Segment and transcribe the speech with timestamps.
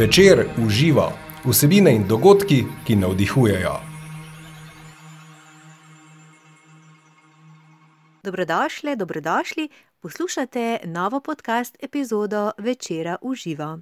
[0.00, 1.12] Večer uživa
[1.44, 3.74] vsebine in dogodki, ki navdihujejo.
[8.24, 9.68] Dobrodošli, dobrodošli,
[10.00, 13.78] poslušate novo podcast epizodo Večera uživa.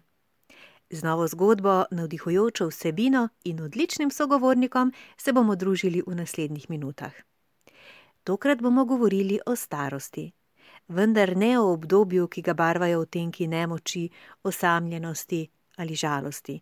[0.90, 7.12] Z novo zgodbo, navdihujočo vsebino in odličnim sogovornikom se bomo družili v naslednjih minutah.
[8.24, 10.32] Tokrat bomo govorili o starosti,
[10.88, 14.08] vendar ne o obdobju, ki ga barvajo odtenki nemoči,
[14.42, 16.60] osamljenosti ali žalosti.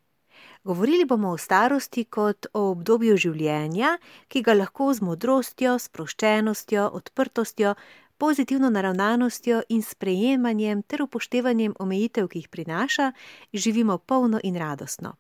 [0.65, 3.97] Govorili bomo o starosti kot o obdobju življenja,
[4.29, 7.75] ki ga lahko z modrostjo, sproščenostjo, odprtostjo,
[8.19, 13.13] pozitivno naravnanostjo in sprejemanjem ter upoštevanjem omejitev, ki jih prinaša,
[13.53, 15.17] živimo polno in radostno.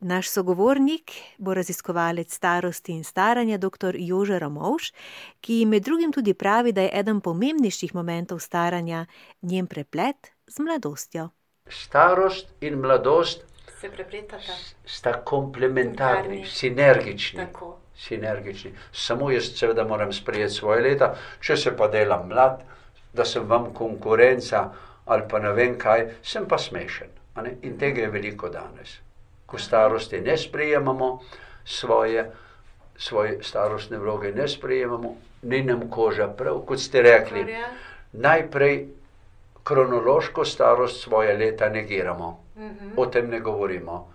[0.00, 3.96] Naš sogovornik bo raziskovalec starosti in staranja dr.
[3.98, 4.92] Jože Ramovš,
[5.44, 9.06] ki med drugim tudi pravi, da je eden pomembnejših momentov staranja
[9.42, 11.28] njen preplet z mladostjo.
[11.70, 13.44] Starost in mladost
[13.80, 14.52] Se prepletata.
[14.84, 16.46] sta komplementarni, Komplementarni.
[16.46, 17.46] sinergični.
[17.46, 17.76] Tako.
[17.96, 18.72] sinergični.
[18.92, 22.60] Samo jaz seveda moram sprejeti svoje leta, če se pa delam mlad,
[23.12, 24.70] da sem vam konkurenca
[25.06, 27.08] ali pa ne vem kaj, sem pa smešen.
[27.62, 28.98] In tega je veliko danes.
[29.46, 31.20] Ko starosti ne sprejemamo,
[31.64, 32.30] svoje,
[32.96, 37.56] svoje starostne vloge ne sprejemamo, ni nam koža prav, kot ste rekli.
[38.12, 38.86] Najprej
[39.64, 42.44] kronološko starost svoje leta negiramo,
[42.96, 44.12] o tem ne govorimo.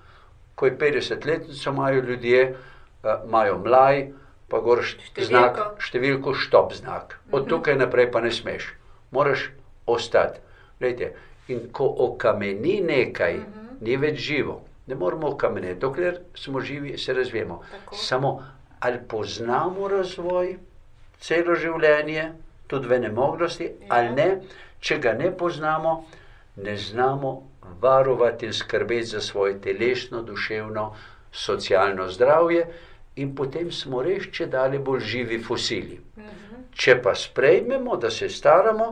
[0.56, 2.56] Ko je 50 let, imajo ljudje,
[3.04, 4.08] eh, imajo mlaj,
[4.48, 5.26] pa gor št- Številko.
[5.26, 7.20] znak, številko, štop znak.
[7.32, 8.74] Od tukaj naprej pa ne smeš,
[9.12, 9.50] moraš
[9.86, 10.40] ostati.
[10.80, 11.14] Glejte,
[11.48, 13.40] in ko okameni nekaj,
[13.82, 14.62] ni več živo.
[14.88, 17.62] Ne moramo okameneti, dokler smo živi, se razvijemo.
[17.72, 17.96] Tako.
[17.96, 18.44] Samo
[18.80, 20.58] ali poznamo razvoj
[21.18, 22.32] celo življenje,
[22.68, 24.42] tudi v nemoglosti, ali ne,
[24.86, 25.94] če ga ne poznamo,
[26.62, 27.32] ne znamo
[27.82, 30.92] varovati in skrbeti za svoje telesno, duševno,
[31.32, 32.68] socialno zdravje,
[33.16, 35.98] in potem smo res če dalje bolj živi fosili.
[36.76, 38.88] Če pa sprejmemo, da se staramo,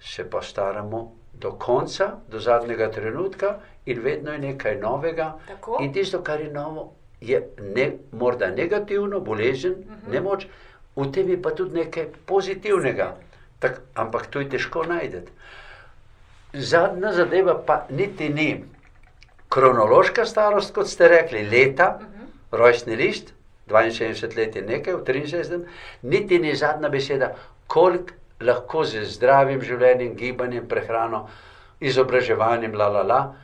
[0.00, 1.02] se pa staramo
[1.32, 3.56] do konca, do zadnjega trenutka,
[3.86, 5.32] in vedno je nekaj novega.
[5.48, 5.78] Tako.
[5.82, 7.40] In tisto, kar je novo, je
[7.74, 10.12] ne, morda negativno, bolezen, uh -huh.
[10.12, 10.46] nemoč,
[10.96, 13.16] v tem je pa tudi nekaj pozitivnega.
[13.62, 15.22] Tak, ampak to je težko najti.
[16.52, 18.48] Zadnja zadeva pa niti ni
[19.52, 22.58] kronološka starost, kot ste rekli, leta, uh -huh.
[22.58, 23.32] rojstni list,
[23.68, 25.64] 72 let je nekaj, v 63,
[26.02, 27.34] niti ni zadnja beseda,
[27.66, 31.28] koliko lahko z zdravim življenjem, gibanjem, prehrano,
[31.80, 33.34] izobraževanjem, la la la,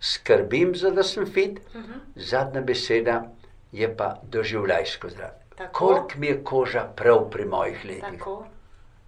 [0.00, 2.00] skrbim za, da sem fit, uh -huh.
[2.16, 3.24] zadnja beseda
[3.72, 5.44] je pa doživljajsko zdravje.
[5.72, 8.44] Koliko mi je koža prav pri mojih letih Tako.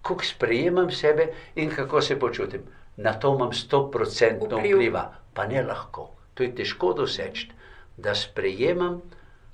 [0.01, 2.61] Kako sprejemam sebe in kako se počutim.
[2.97, 4.75] Na to imam sto procentno Vpliv.
[4.75, 6.09] vpliva, pa ne lahko.
[6.33, 7.49] To je težko doseči,
[7.97, 9.01] da sprejemam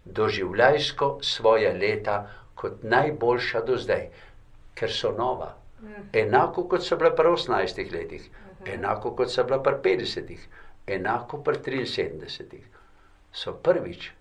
[0.06, 4.10] doživljajsko svoje leta kot najboljša do zdaj,
[4.76, 5.54] ker so nova.
[6.14, 8.30] Enako kot so bila pri 18 letih,
[8.66, 10.38] enako kot so bila pri 50,
[10.88, 11.56] enako pri
[11.86, 12.62] 73.
[13.32, 14.12] So prvič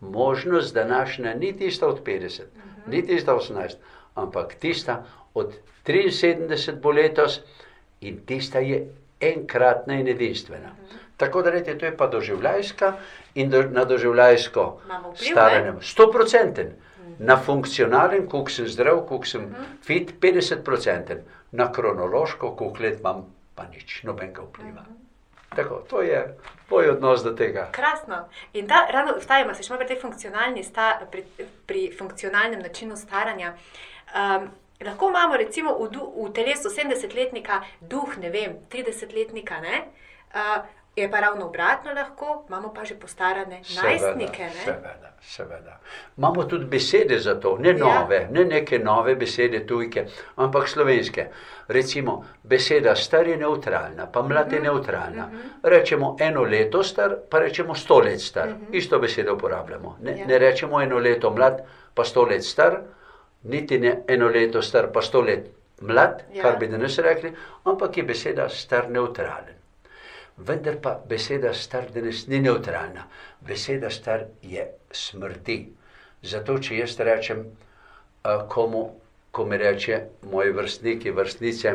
[0.00, 2.42] možnost današnja ni tista od 50,
[2.86, 3.76] ni tista 18,
[4.14, 5.54] ampak tista od
[5.86, 7.40] 73 bo letos
[8.00, 8.86] in tista je
[9.20, 10.70] enkratna in edinstvena.
[11.16, 12.92] Tako da rečete, to je pa doživljajska
[13.34, 14.80] in do, na doživljajsko
[15.14, 15.72] staranje.
[15.80, 16.72] Sto procenten.
[17.18, 21.18] Na funkcionalen, koliko sem zdrav, koliko sem fit, 50 procenten.
[21.52, 23.24] Na kronološko, koliko let imam,
[23.54, 24.84] pa nič, nobenega vpliva.
[25.56, 26.36] Tako, to je
[26.70, 27.68] moj odnos do tega.
[27.72, 28.28] Krasno.
[28.52, 31.24] In ta, ravno ostajamo se še malo pri sta, pri,
[31.66, 33.54] pri funkcionalnem načinu staranja.
[34.14, 34.50] Um,
[34.80, 39.84] lahko imamo recimo v, du, v telesu 70-letnika duh, ne vem, 30-letnika, ne?
[40.28, 40.62] Uh,
[40.96, 44.42] je pa ravno obratno lahko, imamo pa že postarane najstnike.
[44.44, 44.50] Ne?
[44.64, 45.78] Seveda, seveda.
[46.16, 47.74] Imamo tudi besede za to, ne Ja.
[47.76, 50.06] nove, ne neke nove besede tujke,
[50.36, 51.26] ampak slovenske.
[51.68, 55.28] Recimo, beseda star je neutralna, pa mlad Mhm, je neutralna.
[55.64, 58.48] Rečemo eno leto star, pa rečemo sto let star.
[58.72, 59.96] Isto besedo uporabljamo.
[60.00, 60.20] Ne, Mhm.
[60.20, 60.26] Ja.
[60.26, 61.62] ne rečemo eno leto mlad,
[61.94, 62.80] pa sto let star,
[63.42, 65.46] niti ne eno leto star, pa sto let
[65.80, 66.42] mlad, Ja.
[66.42, 67.32] kar bi danes rekli,
[67.64, 69.54] ampak je beseda star neutralen.
[70.36, 73.06] Vendar pa beseda star danes ni neutralna.
[73.40, 75.68] Beseda star je smrti.
[76.22, 77.44] Zato, če jaz rečem
[78.22, 78.90] a, komu,
[79.30, 80.00] ko mi reče
[80.30, 81.74] moji vrstniki, vrstnice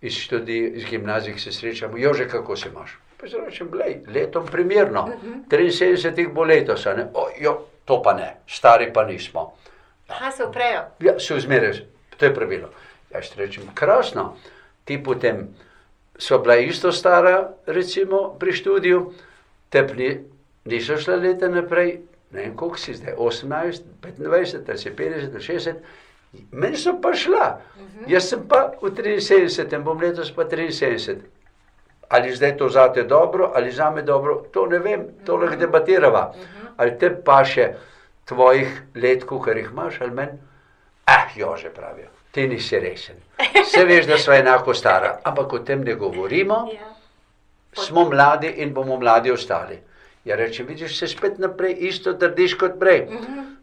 [0.00, 2.98] iz študij, iz gimnazij, se srečamo, jože, kako se imaš?
[3.20, 5.08] Pa se rečem, glej, letom primerno,
[5.50, 9.56] 73 bo letos, o, jo, to pa ne, stari pa nismo.
[10.10, 10.82] Aha, se uprejo.
[11.00, 11.82] Ja, se vzmeraj,
[12.16, 12.70] to je pravilo.
[13.14, 14.36] Jaz rečem, krasno,
[14.84, 15.48] ti potem
[16.18, 19.12] so bila isto stara, recimo pri študiju,
[19.70, 20.18] Tepni
[20.64, 25.44] niso šla leta naprej, ne vem, koliko si zdaj, 18, 25, ali si 50, ali
[25.46, 25.74] 60.
[26.50, 27.60] Meni so pa šla.
[28.10, 31.20] Jaz sem pa v 73, bom letos pa 73.
[32.10, 36.32] Ali zdaj to zate dobro, ali za me dobro, to ne vem, to lahko debatirava.
[36.76, 37.70] Ali te pa še
[38.30, 40.38] tvojih let, kar jih imaš, ali meni.
[41.06, 43.16] Ah, jože pravijo, ti nisi resen.
[43.56, 46.90] Vse veš, da smo enako stara, ampak o tem ne govorimo, Ja.
[47.74, 49.78] smo mladi in bomo mladi ostali.
[50.24, 53.06] Ja, rečem, vidiš se spet naprej, isto trdiš kot prej.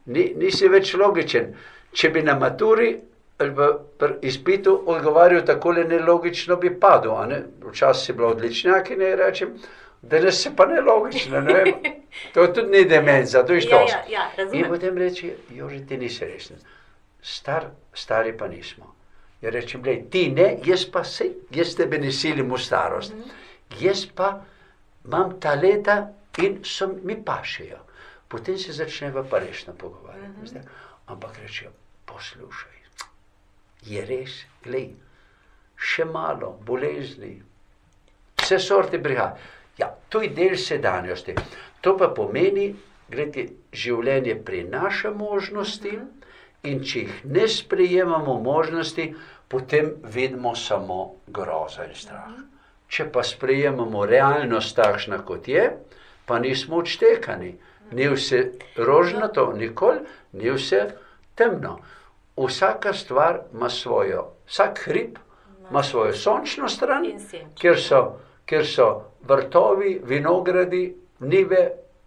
[0.08, 1.52] Ni, nisi več logičen.
[1.94, 2.98] Če bi na maturi
[3.38, 3.52] ali
[3.98, 7.14] pri izpitu odgovarjal tako nelogično, bi padel.
[7.28, 7.42] ne.
[7.62, 9.52] Včasih si bila odličnjak in rečem,
[10.02, 11.42] da ne se pa nelogično.
[11.42, 11.74] Ne vem.
[12.34, 13.92] to tudi ni demenca, to je Ja, štos.
[13.92, 16.58] ja, ja, in potem reče, jože, ti nisi resen.
[17.22, 18.94] Star, stari pa nismo.
[19.42, 23.14] Ja, rečem, glej, ti ne, jaz pa se, jaz tebe ne silim v starost.
[23.80, 24.32] Jaz pa
[25.06, 26.08] imam ta leta
[26.38, 27.78] in so mi pašejo.
[28.28, 30.42] Potem se začneva pa resno pogovarjati.
[30.42, 30.62] veste.
[31.08, 31.72] Ampak rečejo,
[32.06, 32.78] poslušaj,
[33.84, 34.34] je res,
[34.64, 34.90] glej,
[35.78, 37.38] še malo bolezni,
[38.38, 39.38] vse sorte prihaja.
[39.78, 41.36] Ja, to je del sedanjosti.
[41.82, 42.72] To pa pomeni,
[43.10, 45.94] gledajte, življenje prinaša možnosti
[46.68, 49.12] in če jih ne sprejemamo možnosti,
[49.48, 52.34] potem vidimo samo grozo in strah.
[52.88, 55.70] Če pa sprejemamo realnost takšna, kot je,
[56.26, 57.54] pa nismo odštekani.
[57.92, 58.42] Ni vse
[58.76, 60.02] rožnato, nikoli,
[60.34, 60.82] ni vse
[61.36, 61.78] temno.
[62.38, 65.18] Vsaka stvar ima svojo, vsak hrib
[65.70, 67.08] ima svojo sončno stran,
[67.56, 68.02] kjer so,
[68.48, 68.88] kjer so
[69.28, 70.86] vrtovi, vinogradi,
[71.20, 71.64] nive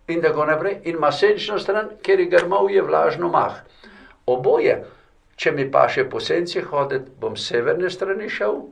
[0.09, 3.61] in tako naprej, in ima senčno stran, kjer je grmovje vlažno mah.
[4.27, 4.81] Oboje,
[5.37, 8.63] če mi pa še po senci hoditi, bom s severne strani šel,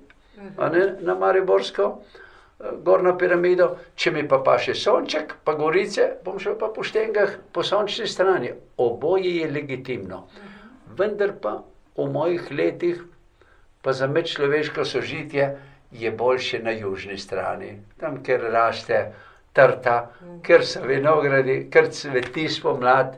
[0.73, 6.39] ne na Mariborsko, eh, gornjo piramido, če mi pa pa še sonček, pa gorice, bom
[6.39, 8.53] šel pa po štengah po sončni strani.
[8.77, 10.27] Oboje je legitimno.
[10.99, 11.63] Vendar pa
[11.97, 13.03] v mojih letih,
[13.83, 15.57] pa za medčloveško sožitje,
[15.91, 19.13] je boljše na južni strani, tam, kjer raste
[19.53, 20.11] trta,
[20.43, 23.17] ker so vinogradi, ker cveti spomlad,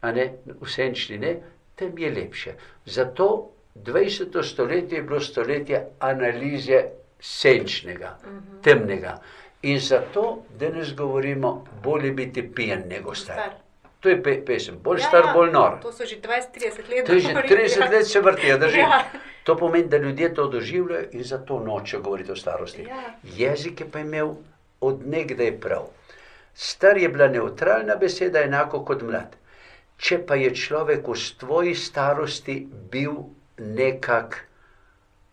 [0.00, 0.26] a ne
[0.60, 1.34] v senčni ne,
[1.76, 2.54] tem je lepše.
[2.84, 4.42] Zato 20.
[4.42, 6.84] stoletje je bilo stoletje analize
[7.20, 8.16] senčnega,
[8.62, 9.18] temnega.
[9.62, 13.36] In zato danes govorimo, bolje biti pijan nego star.
[13.36, 13.58] Star.
[14.00, 15.80] To je pe pesem, bolj Ja, star, ja, bolj nor.
[15.82, 17.06] To so že 20-30 let.
[17.06, 17.90] To je že govorili, 30 ja.
[17.90, 18.78] let se vrtijo, drži.
[18.78, 19.02] Ja.
[19.50, 22.82] To pomeni, da ljudje to doživljajo in zato nočejo govoriti o starosti.
[22.82, 23.14] Ja.
[23.36, 24.28] Jezik je pa imel
[24.80, 25.88] odnegdaj prav.
[26.54, 29.34] Star je bila neutralna beseda, enako kot mlad.
[29.96, 32.56] Če pa je človek v svoji starosti
[32.94, 33.18] bil
[33.58, 34.38] nekak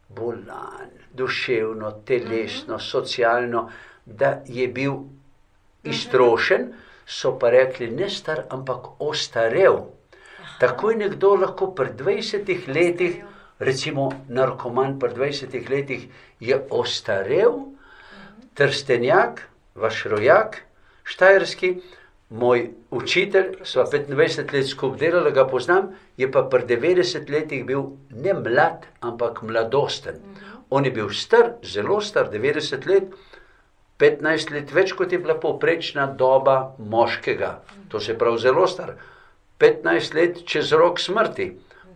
[0.09, 3.67] bolan, duševno, telesno, socialno,
[4.05, 4.99] da je bil
[5.83, 6.71] iztrošen,
[7.05, 9.83] so pa rekli ne star, ampak ostarel.
[10.59, 13.21] Tako je nekdo lahko pri 20 letih,
[13.59, 16.07] recimo narkoman pri 20 letih,
[16.39, 17.59] je ostarel,
[18.53, 20.61] trstenjak, vaš rojak,
[21.03, 21.77] štajerski,
[22.29, 27.93] moj učitelj, sva 25 let skupaj delala, ga poznam, je pa pri 90 letih bil
[28.11, 30.19] ne mlad, ampak mladosten.
[30.69, 33.13] On je bil star, zelo star, 90 let,
[33.97, 37.61] 15 let več kot je bila povprečna doba moškega.
[37.89, 38.93] To se pravi zelo star.
[39.59, 41.47] 15 let čez rok smrti,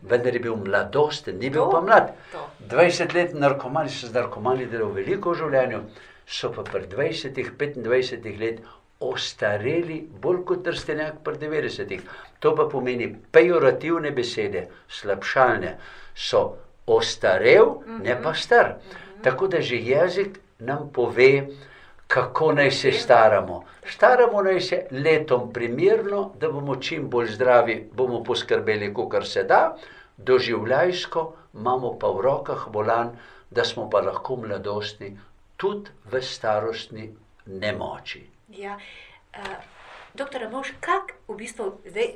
[0.01, 2.13] vendar je bil mladosten, ni bil To, pa mlad.
[2.31, 2.45] to.
[2.75, 5.81] 20 let narkomani so z narkomani delali veliko v življenju,
[6.27, 8.61] so pa pri 20, 25 let
[9.01, 12.01] ostareli bolj kot trstenjak pri 90.
[12.39, 15.75] To pa pomeni pejorativne besede, slabšalne,
[16.15, 18.77] so ostarel, ne pa star.
[19.23, 21.47] Tako da že jezik nam pove,
[22.13, 23.63] kako naj se staramo.
[23.87, 29.77] Staramo naj se letom primerno, da bomo čim bolj zdravi, bomo poskrbeli, kar se da,
[30.17, 33.15] doživljajsko imamo pa v rokah volan,
[33.49, 35.13] da smo pa lahko mladostni,
[35.57, 37.09] tudi v starostni
[37.45, 38.25] nemoči.
[38.57, 38.75] Ja.
[39.31, 39.55] Uh,
[40.13, 42.15] doktor Mož, kako v bistvu zdaj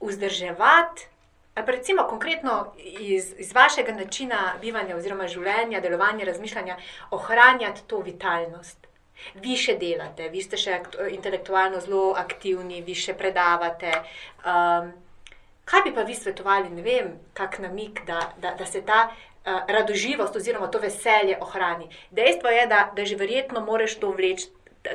[0.00, 1.08] vzdrževati,
[1.56, 6.76] recimo konkretno iz, iz vašega načina bivanja oziroma življenja, delovanja, razmišljanja,
[7.10, 8.93] ohranjati to vitalnost?
[9.34, 10.80] Vi še delate, vi ste še
[11.14, 13.92] intelektualno zelo aktivni, vi še predavate.
[14.44, 14.90] Um,
[15.64, 19.62] kaj bi pa vi svetovali, ne vem, kak namik, da, da, da se ta uh,
[19.68, 21.88] radoživost oziroma to veselje ohrani?
[22.10, 24.50] Dejstvo je, da, da že verjetno moreš to vleči,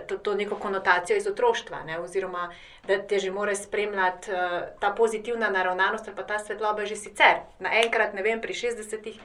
[0.07, 1.97] to, to neko konotacijo iz otroštva, ne?
[1.99, 2.51] oziroma
[2.87, 7.41] da te že mora spremljati uh, ta pozitivna naravnanost ali pa ta svetloba že sicer.
[7.59, 9.17] Naenkrat, ne vem, pri 60-ih,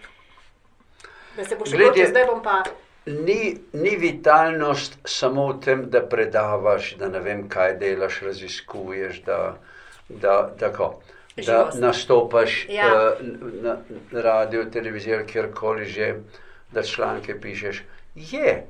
[1.36, 2.62] da se boš odločil, zdaj bom pa.
[3.06, 9.56] Ni, ni vitalnost samo v tem, da predavaš, da ne vem, kaj delaš, raziskuješ, da,
[10.08, 10.94] da, tako,
[11.46, 12.86] da nastopaš Ja.
[12.86, 13.16] ja.
[13.62, 13.76] na,
[14.10, 16.14] na radiju, televiziji, ali kjerkoli že,
[16.72, 17.82] da članke pišeš.
[18.14, 18.66] Je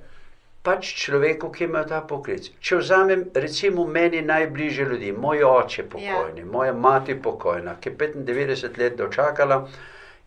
[0.64, 2.48] pač človeku, ki ima ta poklic.
[2.64, 6.46] Če vzamem, recimo, meni najbližje ljudi, moj oče pokojni, ja.
[6.46, 9.66] moja mati pokojna, ki je 95 let dočakala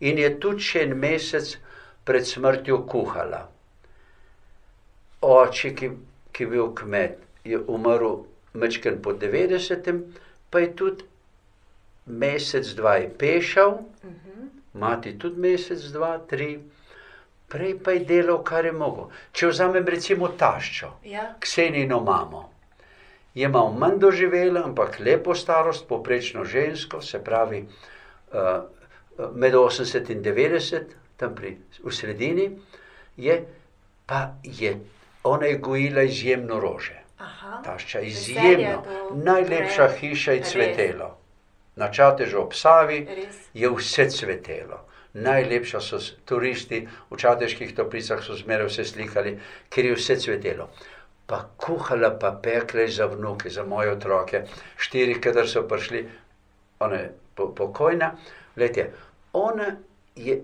[0.00, 1.56] in je tudi še en mesec
[2.06, 3.48] pred smrtjo kuhala.
[5.20, 5.90] Oče, ki,
[6.32, 9.88] ki je bil kmet, je umrl mečken po 90,
[10.50, 11.04] pa je tudi
[12.06, 13.78] mesec, dva je pešal,
[14.78, 16.58] mati tudi mesec, dva, tri,
[17.48, 19.10] prej pa je delal, kar je mogel.
[19.32, 21.34] Če vzamem recimo taščo, Ja.
[21.40, 22.48] Ksenino mamo,
[23.34, 28.62] je malo manj doživela, ampak lepo starost, poprečno žensko, se pravi uh,
[29.34, 32.48] med 80 in 90, tam pri, v sredini,
[33.16, 33.42] je,
[34.06, 34.76] pa je
[35.28, 36.98] ona je gojila izjemno rože.
[37.18, 37.62] Aha.
[37.64, 39.98] Tašča, izjemno, najlepša greja.
[40.00, 40.50] hiša je Res.
[40.52, 41.08] cvetelo.
[41.76, 43.36] Na Čatežu ob Savi Res.
[43.54, 44.78] je vse cvetelo.
[45.14, 49.38] Najlepša so turisti v čateških toplicah so zmeraj vse slikali,
[49.70, 50.68] ker je vse cvetelo.
[51.26, 54.44] Pa kuhala, pa pekla za vnuke, za moje otroke,
[54.76, 56.04] štiri, kadar so prišli,
[56.80, 58.12] ona je po, pokojna.
[58.56, 58.90] Glejte,
[59.32, 59.76] ona
[60.16, 60.42] je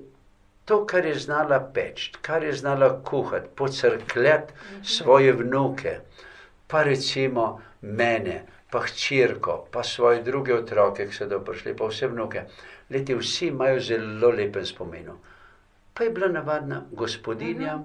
[0.65, 4.53] to, kar je znala peči, kar je znala kuhati, pocrkljati
[4.83, 5.99] svoje vnuke,
[6.67, 12.09] pa recimo mene, pa hčerko, pa svoje druge otroke, ki so do prišli, pa vse
[12.09, 12.45] vnuke.
[12.91, 15.11] Leti, vsi imajo zelo lepen spomin.
[15.95, 17.79] Pa je bila navadna gospodinja,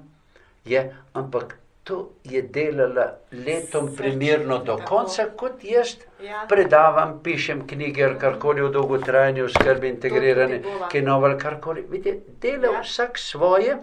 [0.65, 0.81] je,
[1.13, 1.55] ampak
[1.89, 6.45] to je delala letom primerno do konca, kot jaz Ja.
[6.49, 10.87] predavam, pišem knjige ali karkoli o dolgotrajni oskrbi, integrirani, tudi bova.
[10.87, 11.85] ki je novo ali karkoli.
[11.89, 12.81] Vidite, dela Ja.
[12.81, 13.77] vsak svoje.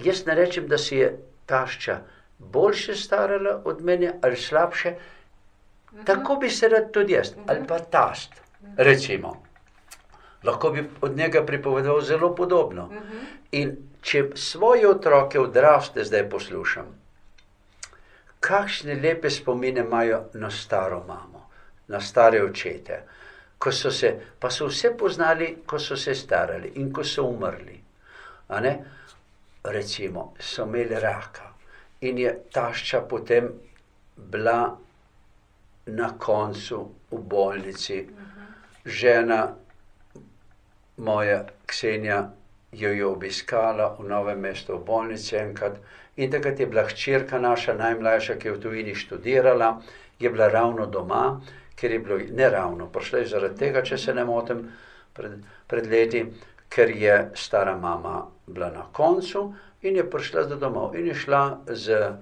[0.00, 1.10] Jaz ne rečem, da si je
[1.46, 1.98] tašča
[2.40, 4.94] boljše starala od mene ali slabše.
[5.92, 6.04] Mhm.
[6.04, 8.32] Tako bi se rad tudi jaz, ali pa tast,
[8.78, 9.42] recimo.
[10.42, 12.86] Lahko bi od njega pripovedoval zelo podobno.
[12.86, 13.18] Mhm.
[13.52, 16.99] In če svoje otroke odraste zdaj poslušam,
[18.40, 21.48] kakšne lepe spomine imajo na staro mamo,
[21.88, 23.02] na stare očete,
[23.58, 27.80] ko so se, pa so vse poznali, ko so se starali in ko so umrli.
[28.48, 28.78] A ne?
[29.64, 31.50] Recimo, so imeli raka
[32.00, 33.50] in je tašča potem
[34.16, 34.76] bila
[35.86, 36.78] na koncu
[37.10, 38.06] v bolnici,
[38.84, 39.54] žena
[40.96, 42.30] moja Ksenija
[42.72, 45.78] jo je obiskala v novem mestu v bolnici enkrat
[46.16, 49.80] in takrat je bila hčerka naša najmlajša, ki je v tujini študirala,
[50.18, 51.40] je bila ravno doma,
[51.76, 54.66] ker je bilo ne ravno, prišla je zaradi tega, če se ne motim,
[55.16, 56.24] pred, pred leti,
[56.68, 61.42] ker je stara mama bila na koncu in je prišla zdaj domov in je šla
[61.66, 62.12] z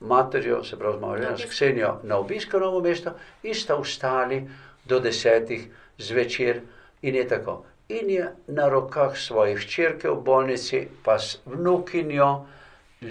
[0.00, 4.44] materjo, se pravi z ženo, s Ksenijo na obisk v novo mesto in sta vstali
[4.84, 6.60] do desetih zvečer
[7.02, 7.64] in je tako.
[7.94, 12.30] In je na rokah svoje hčerke v bolnici, pa s vnukinjo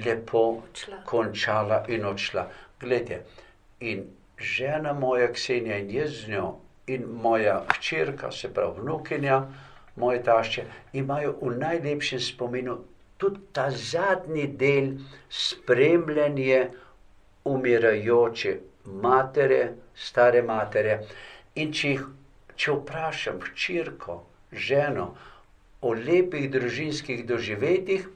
[0.06, 0.98] lepo Odšla.
[1.06, 2.48] končala in odšla.
[2.80, 3.22] Glejte,
[3.80, 4.04] in
[4.38, 6.50] žena moja Ksenija in jaz z njo
[6.88, 9.38] in moja hčerka, se pravi vnukinja,
[9.96, 10.64] moje tašče,
[10.94, 12.78] imajo v najlepšem spominu
[13.18, 14.92] tudi ta zadnji del
[15.30, 16.68] spremljanje
[17.46, 21.00] umirajoče matere, stare matere.
[21.56, 22.06] In če, jih,
[22.56, 24.18] če vprašam hčerko,
[24.56, 25.14] ženo
[25.82, 28.08] o lepih družinskih doživetjih,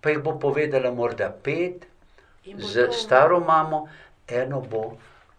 [0.00, 1.86] pa jih bo povedala morda pet,
[2.44, 3.86] z staro mamo,
[4.28, 4.96] eno bo,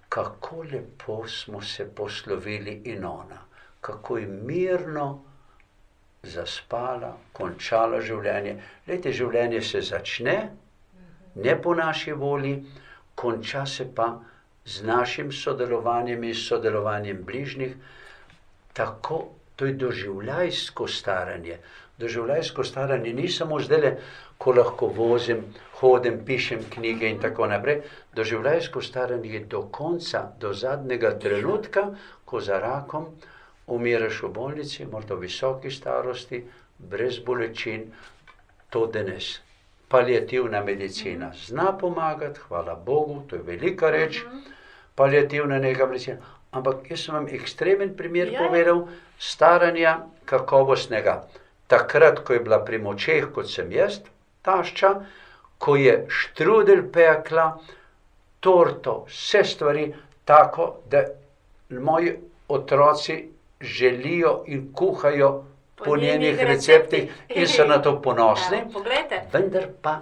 [0.10, 3.40] kako lepo smo se poslovili in ona,
[3.82, 5.08] kako je mirno
[6.24, 8.58] zaspala, končala življenje.
[8.88, 10.38] Lejte, življenje se začne,
[11.36, 12.54] ne po naši volji,
[13.16, 14.13] konča se pa
[14.66, 17.75] z našim sodelovanjem in sodelovanjem bližnjih.
[18.74, 19.20] Tako,
[19.56, 21.58] to je doživljajsko staranje.
[21.98, 23.96] Doživljajsko staranje ni samo zdaj,
[24.38, 25.44] ko lahko vozim,
[25.80, 27.82] hodim, pišem knjige in tako naprej.
[28.16, 31.88] Doživljajsko staranje je do konca, do zadnjega trenutka,
[32.26, 33.06] ko za rakom
[33.68, 36.44] umiraš v bolnici, morda v visoki starosti,
[36.78, 37.92] brez bolečin,
[38.70, 39.40] to danes.
[39.88, 44.24] Palijativna medicina zna pomagati, hvala Bogu, to je velika reč,
[44.96, 46.18] palijativna neka medicina.
[46.54, 48.42] Ampak jaz sem vam ekstremen primer Ja, ja.
[48.42, 48.48] ja.
[48.48, 48.88] povedal
[49.20, 49.94] staranja
[50.26, 51.24] kakovostnega.
[51.68, 54.02] Takrat, ko je bila pri močeh, kot sem jaz,
[54.46, 54.94] tašča,
[55.58, 57.48] ko je štrudel pekla,
[58.44, 59.88] torto, vse stvari
[60.28, 61.06] tako, da
[61.70, 62.18] moji
[62.48, 63.30] otroci
[63.62, 65.44] želijo in kuhajo
[65.76, 68.58] po, po njenih receptih in so na to ponosni.
[68.74, 69.24] Poglejte.
[69.34, 70.02] Vendar pa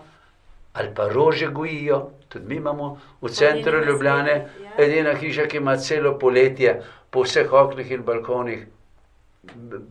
[0.73, 2.09] ali pa rože gojijo.
[2.31, 4.71] Tudi mi imamo v centru Ljubljane ja.
[4.77, 6.77] edina hiša, ki ima celo poletje
[7.09, 8.65] po vseh oknih in balkonih,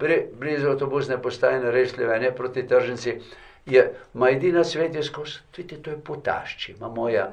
[0.01, 3.19] bre, blizu avtobusne postaje na Rešljeve, ne proti tržnici,
[3.67, 7.29] je, ima edina svet je skozi, vidite, to je potašči, ima moja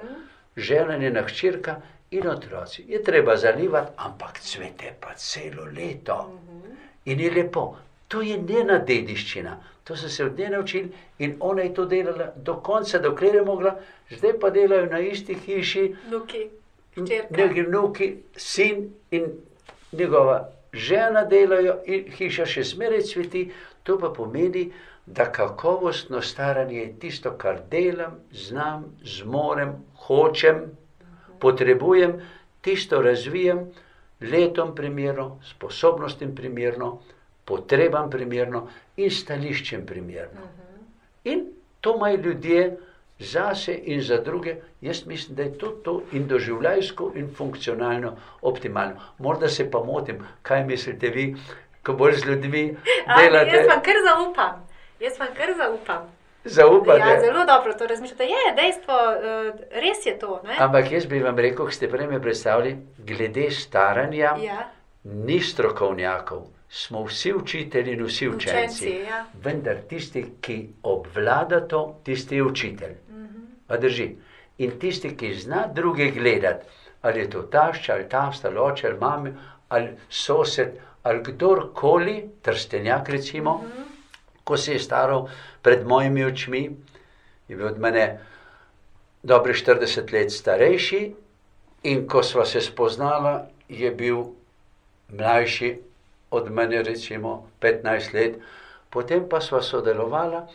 [0.57, 1.79] žena, njena hčerka
[2.11, 2.83] in otroci.
[2.87, 6.39] Je treba zalivati, ampak cvete pa celo leto.
[7.05, 7.75] In je lepo.
[8.07, 12.31] To je njena dediščina, to so se od nje naučili in ona je to delala
[12.35, 13.75] do konca, dokler je mogla,
[14.09, 16.47] zdaj pa delajo na isti hiši, Nuki,
[16.95, 17.37] hčerka.
[17.37, 19.31] neki vnuki, sin in
[19.91, 23.49] njegova žena delajo in hiša še zmeraj cveti.
[23.83, 24.71] To pa pomeni,
[25.05, 29.71] da kakovostno staranje je tisto, kar delam, znam, zmorem,
[30.07, 30.65] hočem,
[31.39, 32.17] potrebujem,
[32.61, 33.61] tisto razvijem,
[34.21, 36.97] letom primerno, sposobnostim primerno,
[37.47, 38.65] potrebam primerno
[38.99, 40.47] in stališčem primerno.
[41.23, 41.45] In
[41.81, 42.77] to imajo ljudje
[43.19, 44.55] zase in za druge.
[44.81, 48.11] Jaz mislim, da je to, to in doživljajsko, in funkcionalno
[48.41, 48.99] optimalno.
[49.17, 51.35] Morda se pa motim, kaj mislite vi,
[51.83, 52.65] ko bolj z ljudmi
[53.17, 53.55] delate.
[53.55, 54.67] Jaz vam kar zaupam.
[54.99, 56.05] Jaz vam kar zaupam.
[56.47, 56.99] Zaupate.
[56.99, 58.23] Ja, zelo dobro to razmišljate.
[58.23, 59.51] Je dejstvo, eh,
[59.81, 60.41] res je to.
[60.43, 60.55] Ne?
[60.59, 64.69] Ampak jaz bi vam rekel, ste prej me predstavili, glede staranja, Ja.
[65.03, 68.85] ni strokovnjakov, smo vsi učitelji in vsi učenci.
[68.85, 69.25] Učenci, ja.
[69.43, 72.95] Vendar tisti, ki obvlada to, tisti je učitelj.
[73.67, 74.15] A drži.
[74.57, 76.65] In tisti, ki zna druge gledati,
[77.01, 79.33] ali je to tašča, ali tašč, ali oče, ali mami,
[79.69, 83.63] ali sosed, ali kdorkoli, trstenjak recimo,
[84.43, 85.27] ko se je staral
[85.61, 86.69] pred mojimi očmi,
[87.47, 88.19] je bil od mene
[89.23, 91.13] dobre 40 let starejši,
[91.83, 94.23] in ko sva se spoznala, je bil
[95.09, 95.86] mlajši
[96.31, 98.39] od mene, recimo 15 let,
[98.89, 100.47] potem pa sva sodelovala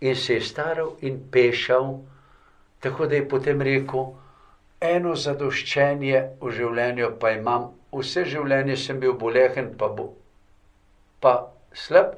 [0.00, 1.98] in se je staral in pešal,
[2.80, 4.14] tako da je potem rekel,
[4.80, 10.14] eno zadoščenje v življenju pa imam, vse življenje sem bil bolehen, pa, bo,
[11.20, 11.34] pa
[11.74, 12.16] slab.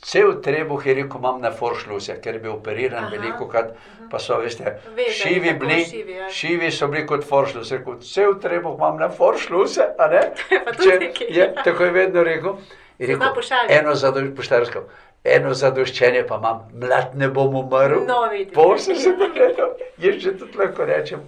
[0.00, 3.72] Cel trebuh je rekel, imam na foršluse, ker je bil operiran Aha, veliko krat,
[4.10, 6.28] pa so, veste, Vezani, šivi bili, šivi, ja.
[6.30, 10.22] šivi so bili kot foršluse, rekel, cel trebuh imam na foršluse, a ne?
[10.84, 11.64] Če- nekaj, je, ja.
[11.64, 12.56] tako je vedno rekel.
[12.98, 14.84] Je rekel, eno zadoščenje, poštarsko,
[15.24, 18.04] eno zadoščenje pa imam, mlad ne bom umrl.
[18.06, 18.54] No, vidite.
[18.54, 21.26] Po 80 letih, jaz že tudi lahko rečem.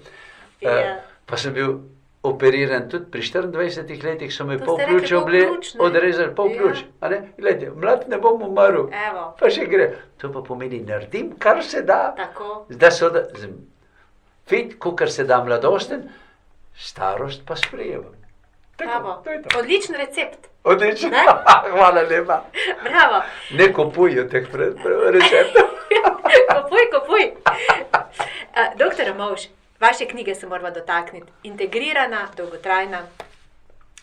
[0.63, 0.79] Ja.
[0.79, 1.81] Eh, pa sem bil
[2.23, 5.47] operiran tudi pri 24 letih, so mi pol pol bili
[5.79, 6.57] odrezali, pol Ja.
[6.57, 6.79] pljuč.
[7.01, 7.33] a ne.
[7.39, 9.87] Glejte, mlad ne bom umrl, Evo, pa še gre.
[10.19, 12.15] To pa pomeni, naredim, kar se da.
[12.17, 12.67] tako.
[12.69, 13.49] Da so da, z-
[14.47, 16.09] fit, kar se da mladosten,
[16.77, 18.15] starost pa sprejemam.
[18.77, 19.59] Tako, to to.
[19.59, 20.47] Odličen recept.
[20.65, 21.09] Odlično.
[21.09, 21.25] Ne?
[21.73, 22.45] Hvala lepa.
[22.83, 23.23] Bravo.
[23.51, 24.47] Ne kupujo teh
[25.11, 25.69] receptov.
[26.53, 27.25] Kupuj, kupuj.
[27.47, 29.49] Uh, doktor Mož,
[29.81, 31.33] vaše knjige se moramo dotakniti.
[31.43, 33.03] Integrirana, dolgotrajna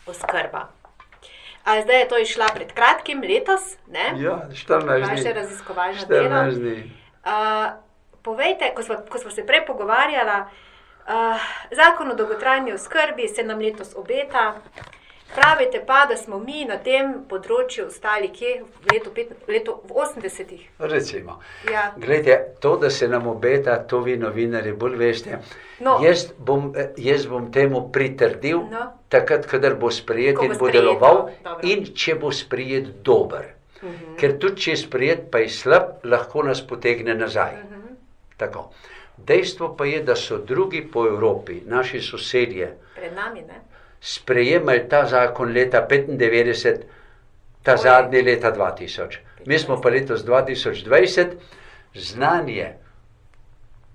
[0.05, 0.67] oskrba.
[1.63, 4.13] A zdaj je to išla pred kratkim, letos, ne?
[4.23, 5.15] Ja, 14 dni.
[5.15, 6.29] Vaše raziskovalno delo.
[6.29, 6.91] 14 dni.
[7.25, 7.71] Uh,
[8.21, 13.59] povejte, ko smo, ko smo se prej pogovarjali, uh, zakon o dolgotrajni oskrbi se nam
[13.59, 14.53] letos obeta.
[15.35, 19.97] Pravite pa, da smo mi na tem področju ostali kje v letu, pet, letu v
[20.03, 20.63] 80-ih.
[20.79, 21.39] Recimo.
[21.71, 21.91] Ja.
[21.97, 25.39] Glejte, to, da se nam obeta, to vi novinari bolj veste.
[25.79, 25.97] No.
[26.01, 28.87] Jaz, bom, jaz bom temu pritrdil, No.
[29.09, 31.59] takrat, kadar bo sprejet Ko in bo bo deloval, dobro.
[31.63, 33.53] in če bo sprejet dober.
[33.81, 34.15] Uh -huh.
[34.17, 37.53] Ker tudi če je sprejet, pa je slab, lahko nas potegne nazaj.
[37.53, 37.95] Uh -huh.
[38.37, 38.71] Tako.
[39.17, 43.61] Dejstvo pa je, da so drugi po Evropi, naši sosedje, Pred nami, ne?
[44.01, 46.81] Sprejemali ta zakon leta 95,
[47.63, 47.77] ta Oj.
[47.77, 49.17] zadnji leta 2000.
[49.45, 51.25] Mi smo pa letos 2020,
[51.95, 52.73] znanje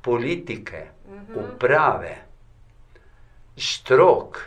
[0.03, 0.87] politike,
[1.35, 2.17] uprave,
[3.57, 4.39] strok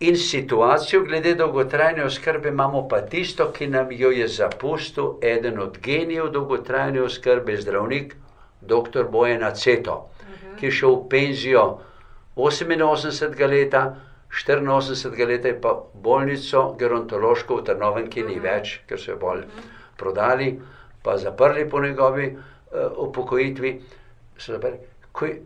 [0.00, 5.78] in situacijo glede dolgotrajne oskrbe imamo pa tisto, ki nam jo je zapustil eden od
[5.78, 8.16] genijev dolgotrajne oskrbe, zdravnik,
[8.60, 9.04] dr.
[9.10, 10.08] Bojan Aceto,
[10.60, 11.64] ki je šel v penzijo
[12.36, 13.96] 88 leta,
[14.36, 19.46] 84 leta je pa bolnico gerontološko v Trnovem, ki ni več, ker so jo bolj
[19.96, 20.52] prodali,
[21.02, 23.72] pa zaprli po njegovi uh, upokojitvi.
[24.46, 24.78] Zaprli.
[25.12, 25.38] Ko je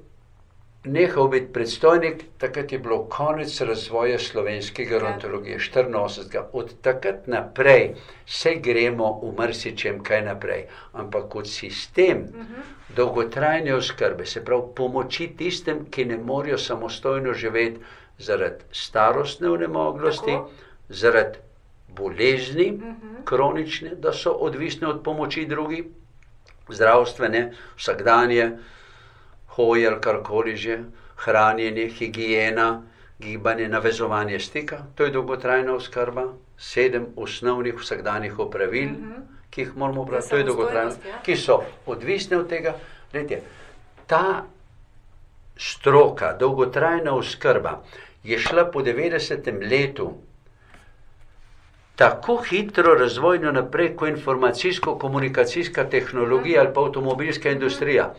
[0.84, 6.42] nehal biti predstojnik, takrat je bilo konec razvoja slovenske gerontologije, 84.
[6.52, 7.94] Od takrat naprej
[8.26, 12.26] se gremo v marsičem kaj naprej, ampak kot sistem
[12.96, 17.80] dolgotrajne oskrbe, se pravi pomoči tistem, ki ne morejo samostojno živeti
[18.20, 20.50] zaradi starostne vnemoglosti, Tako.
[20.88, 21.38] zaradi
[21.88, 22.80] bolezni
[23.24, 25.84] kronične, da so odvisne od pomoči drugih,
[26.68, 28.50] zdravstvene, vsakdanje,
[29.56, 30.78] hoje ali karkoli že,
[31.16, 32.82] hranjenje, higiena,
[33.18, 36.24] gibanje, navezovanje stika, to je dolgotrajna oskrba,
[36.58, 39.22] sedem osnovnih vsakdanjih opravil, uh -huh.
[39.50, 41.22] ki jih moramo upravljati, to je samostojnost, ja.
[41.22, 42.74] ki so odvisne od tega.
[43.12, 43.40] Glede,
[44.06, 44.44] ta
[45.56, 47.82] stroka, dolgotrajna oskrba,
[48.24, 49.70] je šla po 90.
[49.70, 50.12] letu
[51.96, 58.14] tako hitro razvojno naprej, kot informacijsko-komunikacijska tehnologija ali pa avtomobilska industrija.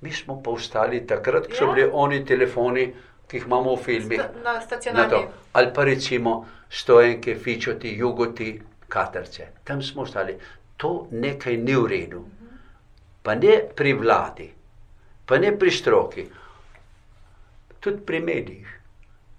[0.00, 1.72] Mi smo pa ostali takrat, ko so Ja.
[1.72, 2.92] bili oni telefoni,
[3.28, 4.18] ki jih imamo v filmih.
[4.18, 5.22] Na Na stacionarni.
[5.52, 6.34] Ali pa recimo
[6.70, 9.46] stojenke, fičoti, jugoti, katerce.
[9.64, 10.36] Tam smo ostali.
[10.76, 12.24] To nekaj ni v redu.
[13.22, 14.50] Pa ne pri vladi,
[15.26, 16.26] pa ne pri stroki,
[17.80, 18.81] tudi pri medijih.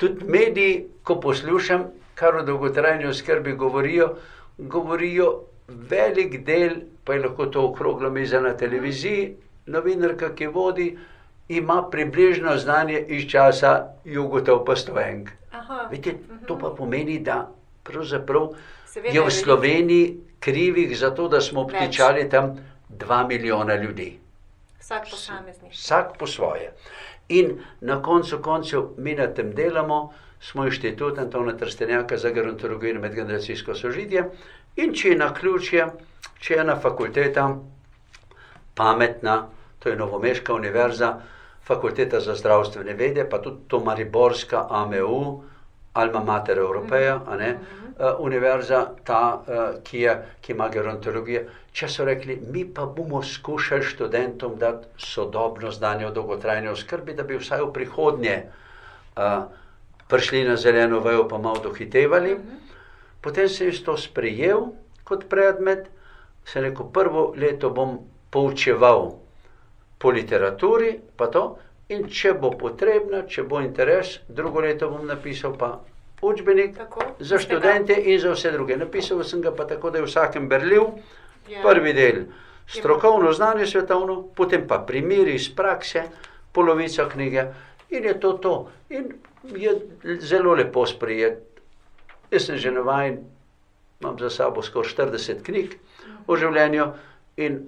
[0.04, 1.86] Tudi mediji, ko poslušam,
[2.16, 4.10] kar o dolgotrajni oskrbi govorijo,
[4.58, 5.28] govorijo
[5.68, 9.36] velik del, pa je lahko to okroglo miza na televiziji,
[9.66, 10.98] novinarka, ki vodi,
[11.48, 15.30] ima približno znanje iz časa jugotov pa stojenk.
[15.52, 15.88] Aha.
[15.92, 17.48] Vidite, to pa pomeni, da
[17.84, 18.50] pravzaprav
[18.86, 19.32] Seveda je v.
[19.32, 22.58] Sloveniji krivih za to, da smo obtičali tam
[22.89, 24.20] dva milijona ljudi.
[24.80, 25.72] Vsak posameznik.
[25.72, 26.74] Vsak po svoje.
[27.30, 33.02] In na koncu koncev mi na tem delamo, smo inštitut Antona Trstenjaka za gerontologijo in
[33.02, 34.26] medgeneracijsko sožitje.
[34.76, 35.86] In če je na ključje,
[36.40, 37.48] če je ena fakulteta
[38.76, 39.48] pametna,
[39.80, 41.14] to je Novomeška univerza,
[41.64, 45.44] fakulteta za zdravstvene vede, pa tudi to Mariborska AMU,
[45.93, 47.49] Alma Mater Europeja, a ne,
[47.99, 51.43] eh, univerza, ta, eh, ki, je, ki ima gerontologijo.
[51.73, 57.23] Če so rekli, mi pa bomo skušali študentom dati sodobno znanje o dolgotrajni oskrbi, da
[57.23, 58.36] bi vsaj v prihodnje
[59.17, 59.45] uh,
[60.08, 62.36] prišli na zeleno vejo, pa malo dohitevali.
[63.21, 64.69] Potem sem jaz to sprejel
[65.03, 65.89] kot predmet,
[66.45, 67.97] se rekel, prvo leto bom
[68.29, 69.15] poučeval
[69.97, 71.58] po literaturi, pa to,
[71.89, 75.76] in če bo potrebno, če bo interes, drugo leto bom napisal pa
[76.24, 78.78] učbenik Tako, za študente in za vse druge.
[78.78, 80.96] Napisal sem ga pa tako, da je vsakem berljiv.
[81.50, 81.60] Ja.
[81.62, 82.24] Prvi del
[82.67, 86.04] strokovno znanje svetovno, potem pa primeri iz prakse,
[86.52, 87.46] polovica knjige
[87.89, 88.69] in je to to.
[88.89, 89.12] In
[89.56, 89.76] je
[90.19, 91.43] zelo lepo sprijet.
[92.32, 93.19] Jaz sem že navajen,
[94.02, 95.76] imam za sabo skoraj 40 knjig
[96.28, 96.88] o življenju
[97.38, 97.60] in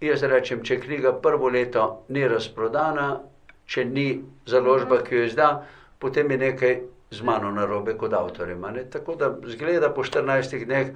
[0.00, 3.20] jaz rečem, če knjiga prvo leto ni razprodana,
[3.66, 5.48] če ni založba, ki jo izda,
[5.98, 6.74] potem je nekaj
[7.10, 8.64] z mano narobe kot avtorjem.
[8.90, 10.90] Tako da zgleda po 14 dneh,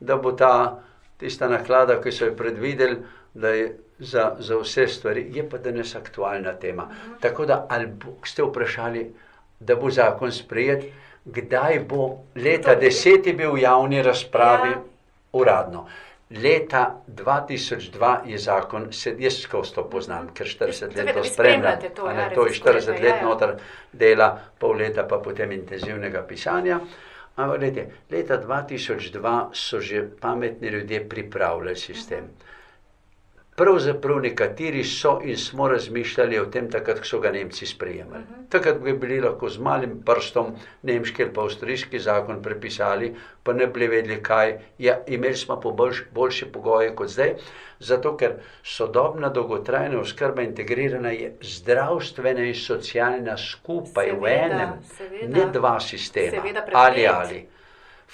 [0.00, 0.80] da bo ta
[1.18, 2.98] tista naklada, ki so jo predvideli,
[3.34, 6.88] da je za, za vse stvari, je pa danes aktualna tema.
[7.20, 9.02] Tako da, ali bo, ste vprašali,
[9.60, 10.84] da bo zakon sprejet,
[11.24, 14.82] kdaj bo, leta 10 je bil v javni razpravi, Ja.
[15.32, 15.86] uradno.
[16.30, 21.78] Leta 2002 je zakon, se, jaz skozi to poznam, ker 40 Seveda, let to spremljam.
[21.96, 23.22] to, ne, ja, to je raziskujete, 40 ja, let ja.
[23.24, 23.54] noter
[23.92, 26.80] dela, pol leta pa potem intenzivnega pisanja.
[27.36, 32.28] Ampak gledajte, leta 2002 so že pametni ljudje pripravljali sistem.
[33.58, 38.22] Pravzaprav nekateri so in smo razmišljali o tem, takrat, ko so ga Nemci sprejemali.
[38.48, 43.66] Takrat bi bili lahko z malim prstom nemški ali pa avstrijski zakon prepisali, pa ne
[43.66, 44.54] bi vedeli, kaj.
[44.78, 47.34] Ja, imeli smo pa boljš, boljše pogoje kot zdaj,
[47.80, 55.38] zato ker sodobna dolgotrajna oskrba integrirana je zdravstvena in socialna skupaj v Seveda, enem, seveda.
[55.38, 57.46] ne dva sistema, Seveda ali ali.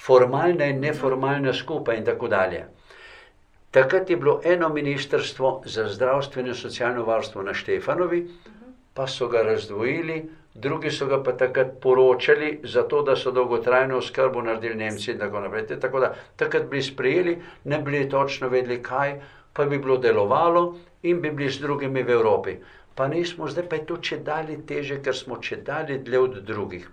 [0.05, 2.65] Formalna in neformalna skupaj in tako dalje.
[3.75, 8.21] Takrat je bilo eno ministrstvo za zdravstveno in socialno varstvo na Štefanovi,
[8.93, 10.21] pa so ga razdvojili,
[10.53, 15.39] drugi so ga pa takrat poročali, zato da so dolgotrajno oskrbo naredili Nemci in tako
[15.39, 15.67] naprej.
[15.81, 19.19] Tako da takrat bi sprejeli, ne bi bili točno vedeli, kaj,
[19.53, 22.55] pa bi bilo delovalo in bi bili z drugimi v Evropi.
[22.95, 26.39] Pa nismo, zdaj pa je to če dalje teže, ker smo če dalje dlje od
[26.47, 26.87] drugih.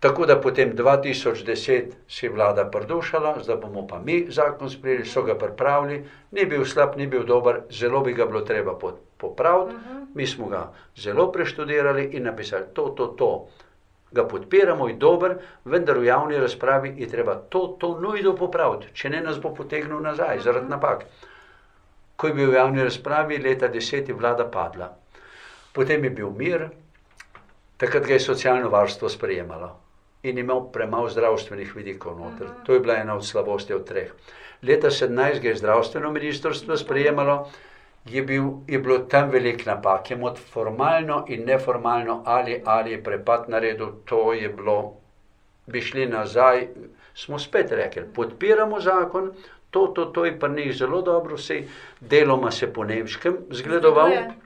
[0.00, 5.34] Tako da potem 2010 si vlada prdušala, zdaj bomo pa mi zakon sprejeli, so ga
[5.34, 9.76] pripravili, ni bil slab, ni bil dober, zelo bi ga bilo treba po- popraviti.
[10.14, 13.46] Mi smo ga zelo preštudirali in napisali to, to, to.
[14.12, 19.10] Ga podpiramo, je dober, vendar v javni razpravi je treba to, to nujno popraviti, če
[19.10, 21.06] ne nas bo potegnil nazaj zaradi napak.
[22.16, 24.92] Ko je bil v javni razpravi, leta 10 je vlada padla.
[25.72, 26.68] Potem je bil mir,
[27.76, 29.85] takrat ga je socialno varstvo sprejemalo
[30.26, 32.50] in imel premalo zdravstvenih vidikov noter.
[32.66, 34.12] To je bila ena od slabosti od treh.
[34.62, 37.48] Leta 17 ga je zdravstveno ministrstvo sprejemalo,
[38.06, 43.02] je, bil, je bilo tam velik napak, je mod formalno in neformalno ali, ali je
[43.04, 44.94] prepad naredil, to je bilo,
[45.66, 46.68] bi šli nazaj,
[47.14, 49.32] smo spet rekli, podpiramo zakon,
[49.70, 51.62] to, to, to je pa njih zelo dobro, vse
[52.00, 54.10] deloma se po nemškem zgledoval.
[54.10, 54.45] Zgleduje.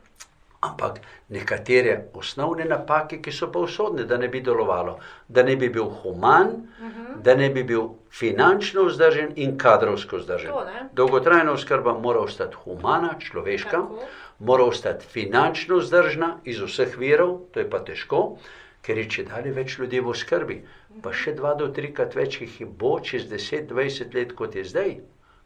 [0.61, 5.68] Ampak nekatere osnovne napake, ki so pa usodne, da ne bi delovalo, da ne bi
[5.68, 7.23] bil human, uh -huh.
[7.23, 10.51] da ne bi bil finančno vzdržen in kadrovsko vzdržen.
[10.51, 10.88] To, ne.
[10.92, 14.01] Dolgotrajna oskrba mora ostati humana, človeška, Tako.
[14.38, 18.37] mora ostati finančno vzdržna iz vseh virov, to je pa težko,
[18.83, 20.64] ker je če dalje več ljudi v oskrbi.
[21.03, 25.01] Pa še dva do trikrat več jih bo čez 10-20 let, kot je zdaj.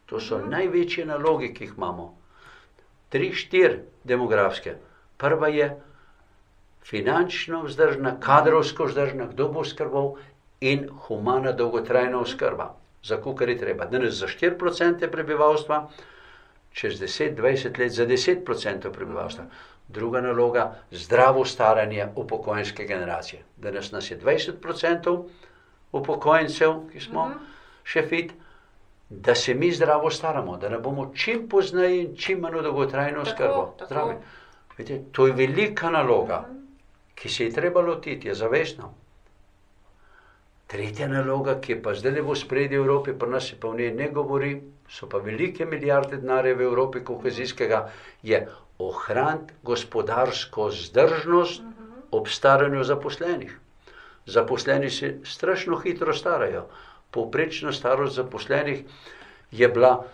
[0.05, 2.17] To so največje naloge, ki jih imamo.
[3.09, 4.75] Tri, štiri demografske.
[5.17, 5.69] Prva je
[6.85, 10.11] finančno vzdržna, kadrovsko vzdržna, kdo bo skrbel
[10.61, 12.73] in humana dolgotrajna oskrba.
[13.03, 13.85] Za kar je treba.
[13.85, 15.89] Danes za 4% prebivalstva,
[16.73, 19.45] čez 10-20 let za 10% prebivalstva.
[19.87, 23.43] Druga naloga, zdravo staranje upokojenske generacije.
[23.57, 25.23] Danes nas je 20%
[25.91, 27.29] upokojencev, ki smo
[27.83, 28.33] še fit,
[29.09, 33.67] da se mi zdravo staramo, da ne bomo čim pozneje in čim manj dolgotrajno oskrbo.
[33.85, 34.15] Zdravi.
[34.77, 36.43] Vidite, to je velika naloga,
[37.15, 38.91] ki se je treba lotiti, je zavestno.
[40.67, 43.91] Tretja naloga, ki je pa zdaj v spredju Evrope, pa nas se pa v njej
[43.93, 44.55] ne govori,
[44.89, 47.85] so pa velike milijarde denarja v Evropi kohezijskega,
[48.23, 48.41] je
[48.79, 51.63] ohraniti gospodarsko zdržnost
[52.11, 53.53] ob staranju zaposlenih.
[54.25, 56.65] Zaposleni se strašno hitro starajo.
[57.11, 58.83] Povprečna starost zaposlenih
[59.51, 60.05] je bila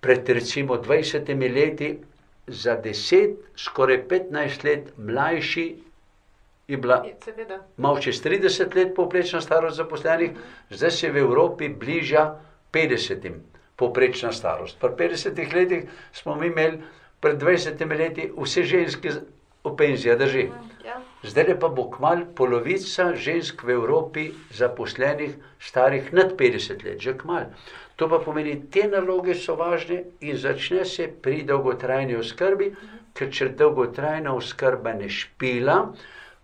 [0.00, 1.98] pred recimo 20 leti
[2.46, 5.76] za 10, skoraj 15 let mlajši,
[6.68, 7.58] je bila Je, Seveda.
[7.76, 10.30] malo čez 30 let povprečna starost zaposlenih,
[10.70, 12.36] zdaj se v Evropi bliža
[12.72, 13.32] 50.
[13.76, 14.78] povprečna starost.
[14.80, 16.82] Pri 50 letih smo mi imeli
[17.20, 19.10] pred 20 leti vse ženske
[19.64, 20.48] v penziji, drži.
[20.84, 21.00] Ja.
[21.22, 27.52] Zdaj pa bo kmalu polovica žensk v Evropi zaposlenih starih nad 50 let, že kmalu.
[28.00, 32.70] To pa pomeni, te naloge so važne in začne se pri dolgotrajni oskrbi,
[33.12, 35.74] ker če dolgotrajna oskrba ne špila,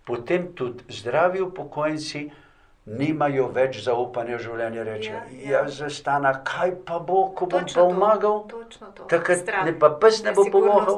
[0.05, 2.27] potem tudi zdravi upokojenci
[2.87, 4.83] nimajo več zaupanja v življenje.
[4.83, 5.63] Rečejo, Ja, ja, ja.
[5.67, 8.31] zastana, kaj pa bo, ko bom Točno pa.
[8.47, 9.09] Točno to.
[9.09, 9.65] Takrat Strah.
[9.65, 10.45] ne pa pes ne bo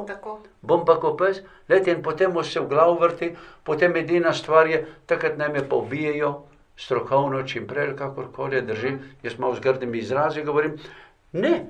[0.06, 0.38] tako.
[0.62, 3.32] bom pa kot pes, leti in potem mu se v glavu vrti,
[3.64, 6.42] potem edina stvar je, takrat naj me pa ubijejo,
[6.80, 8.94] strokovno, čim prej, kakorkoli drži.
[9.22, 10.78] Jaz malo z grdimi izrazi govorim.
[11.32, 11.66] Ne,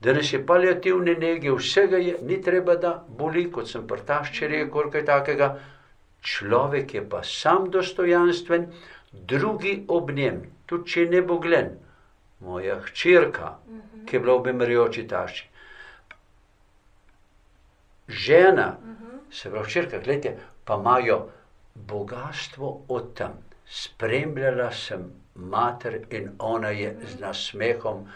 [0.00, 5.06] danes je paliativne nege, vsega je, ni treba, da boli, kot sem prtašče rekel, kaj
[5.08, 5.52] takega.
[6.22, 8.68] Človek je pa sam dostojanstven,
[9.12, 11.72] drugi ob njem, tudi če ne bo glen.
[12.42, 13.56] Moja hčerka,
[14.06, 15.48] ki je bila v Bemerjoči tašči,
[18.08, 18.76] žena,
[19.30, 21.18] se pravi, črka, gledajte, pa imajo
[21.74, 23.38] bogatstvo od tam.
[23.72, 25.04] Spremljala sem
[25.34, 28.08] mater in ona je z nasmehom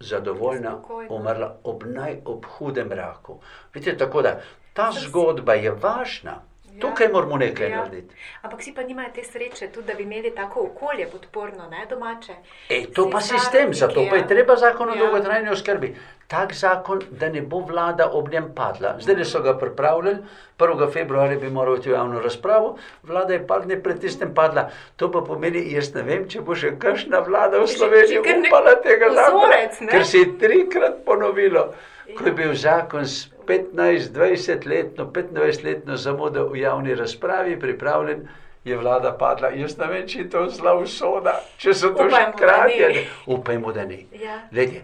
[0.00, 0.78] zadovoljna,
[1.10, 1.82] umrla ob
[2.24, 3.40] ob hudem raku.
[3.74, 4.40] Vidite, tako da
[4.72, 6.30] ta zgodba je važna.
[6.30, 6.80] Ja.
[6.80, 7.76] Tukaj moramo nekaj Ja.
[7.76, 8.14] narediti.
[8.42, 12.32] Ampak si pa nimajo te sreče, tudi da bi imeli tako okolje podporno, ne domače.
[12.68, 14.26] E, to Vsi pa sistem, zato pa je ja.
[14.26, 14.98] treba zakon o Ja.
[14.98, 15.96] dolgotrajni oskrbi.
[16.28, 18.96] Tak zakon, da ne bo vlada ob njem padla.
[19.00, 20.16] Zdaj so ga pripravljali,
[20.58, 20.92] 1.
[20.92, 24.66] februarja bi moral iti v javno razpravo, vlada je par dni pred tistem padla.
[24.96, 29.08] To pa pomeni, jaz ne vem, če bo še kakšna vlada v Sloveniji upala tega
[29.14, 31.70] zakona, ker se je trikrat ponovilo.
[32.12, 38.28] Ko je bil zakon s 15-20 letno, 25 letno zamudo v javni razpravi pripravljen,
[38.64, 39.48] je vlada padla.
[39.50, 42.84] Jaz ne vem, če je to zla usoda, če so to še Upajmo, ne.
[42.84, 44.02] ali- Upajmo, da ne.
[44.14, 44.42] Ja.
[44.52, 44.82] Glede,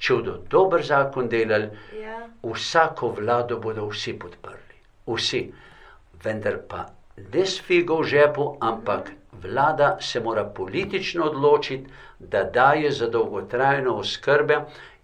[0.00, 2.16] če bodo dober zakon delali, Ja.
[2.44, 4.76] vsako vlado bodo vsi podprli.
[5.06, 5.42] Vsi.
[6.22, 6.86] Vendar pa
[7.26, 13.94] ne s figo v žepu, ampak vlada se mora politično odločiti, da daje za dolgotrajno
[13.94, 14.58] oskrbe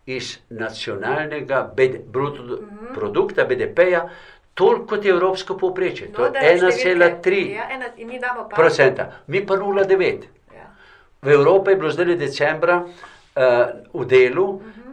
[0.09, 2.59] iz nacionalnega BD, bruto
[2.95, 4.09] produkta BDP-ja
[4.55, 6.09] toliko kot je evropsko povprečje.
[6.09, 6.89] To No, je da številke-
[7.21, 8.57] 1,3 Ja, ena, in mi damo pa.
[8.57, 10.25] procenta, mi pa 0,9.
[10.51, 10.69] Ja.
[11.23, 12.93] V Evropi je bilo zdaj decembra uh,
[13.95, 14.86] v delu, uh, uh,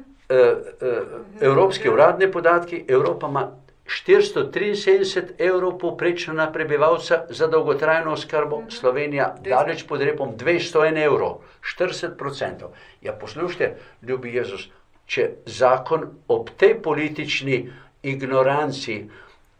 [1.41, 3.51] evropski uradni podatki, Evropa ima
[3.85, 11.41] 473 evrov povprečno na prebivalca za dolgotrajno oskrbo, Slovenija daleč pod repom 201 evrov,
[11.77, 12.71] 40 odstotkov.
[13.01, 14.69] Ja, poslušajte, ljubi Jezus,
[15.05, 17.69] če zakon ob tej politični
[18.03, 19.09] ignoranci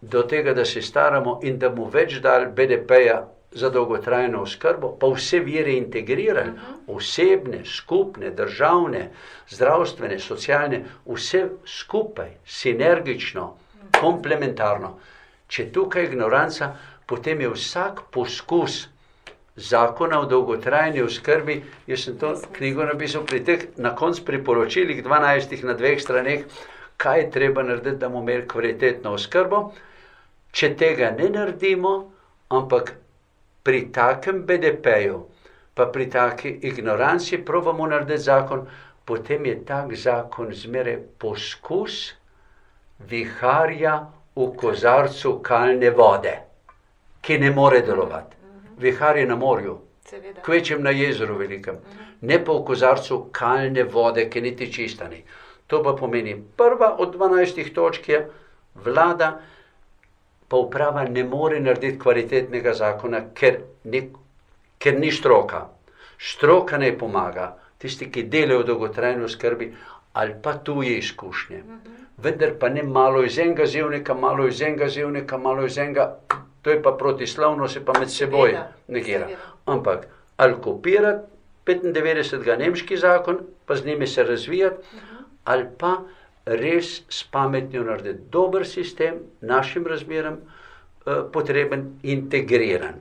[0.02, 3.24] do tega, da se staramo in da mu več dal BDP-ja
[3.56, 6.52] za dolgotrajno oskrbo, pa vse vire integrirali,
[6.88, 9.10] osebne, skupne, državne,
[9.50, 13.54] zdravstvene, socialne, vse skupaj, sinergično,
[14.00, 14.98] komplementarno.
[15.48, 16.74] Če tukaj je ignoranca,
[17.06, 18.88] potem je vsak poskus
[19.56, 25.64] zakona o dolgotrajni oskrbi, jaz sem to knjigo napisal pri teh na koncu priporočilih, 12
[25.64, 26.46] na dveh straneh,
[26.98, 29.72] kaj je treba narediti, da bomo imeli kvalitetno oskrbo.
[30.52, 31.94] Če tega ne naredimo,
[32.50, 32.94] ampak
[33.64, 35.20] pri takem BDP-ju,
[35.74, 38.68] pa pri taki ignoranci probamo narediti zakon,
[39.06, 42.14] potem je tak zakon zmeraj poskus
[43.10, 43.96] viharja
[44.36, 46.34] v kozarcu kalne vode,
[47.22, 48.38] ki ne more delovati.
[48.78, 50.42] Vihar je na morju, Seveda.
[50.42, 51.78] kvečem na jezeru velikem,
[52.22, 55.24] ne pa v kozarcu kalne vode, ki niti čista ni.
[55.68, 58.30] To pa pomeni, prva od 12 točk je
[58.76, 59.40] vlada,
[60.48, 64.04] pa uprava ne more narediti kvalitetnega zakona, ker ni,
[64.80, 65.66] ker ni stroka.
[66.20, 69.74] Stroka naj pomaga, tisti, ki delajo v dolgotrajni skrbi
[70.14, 71.64] ali pa tuje izkušnje.
[72.18, 76.20] Vendar pa ne malo iz enega zevnika, malo iz enega zevnika, malo iz enega,
[76.62, 79.28] to je pa protislovno, se pa med seboj Seveda, negira.
[79.28, 79.54] seveda.
[79.66, 81.28] Ampak ali kopirati
[81.66, 82.58] 95.
[82.60, 84.76] nemški zakon, pa z njimi se razvijati,
[85.44, 85.98] ali pa
[86.46, 90.38] res s pametjo narediti dober sistem, našim razmeram
[91.06, 92.96] eh, potreben, integriran.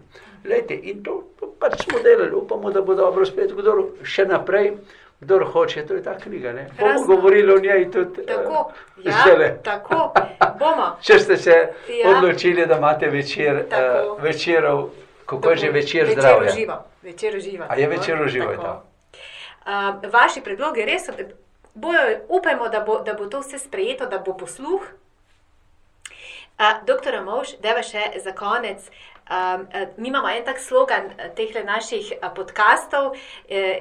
[0.45, 4.73] Lejte, in to, to pač smo delali, upamo, da bo dobro spet, kdor še naprej,
[5.21, 6.53] kdor hoče, to je ta knjiga.
[6.53, 6.65] Ne?
[6.71, 7.07] Bomo Krasno.
[7.07, 9.49] govorili o njej tudi eh, Tako, ja, zdajle.
[9.63, 10.13] tako,
[10.59, 10.89] bomo.
[11.07, 11.57] Če ste se
[11.93, 12.09] Ja.
[12.11, 14.13] odločili, da imate večer, Tako.
[14.13, 14.89] uh, večerov,
[15.27, 16.51] kako je že večer večer zdravja.
[16.51, 16.81] uživa.
[17.03, 17.67] Večer uživa.
[17.69, 18.83] A je večer uživa, Tako.
[19.63, 19.71] Uh,
[20.11, 21.07] vaši predlogi res
[21.75, 24.83] bojo, upajmo, da bo, da bo to vse sprejeto, da bo posluh.
[26.59, 28.85] Uh, doktor Mož, deva še za konec.
[29.33, 29.65] Um,
[29.97, 33.17] mi imamo en tak slogan teh naših podkastov uh,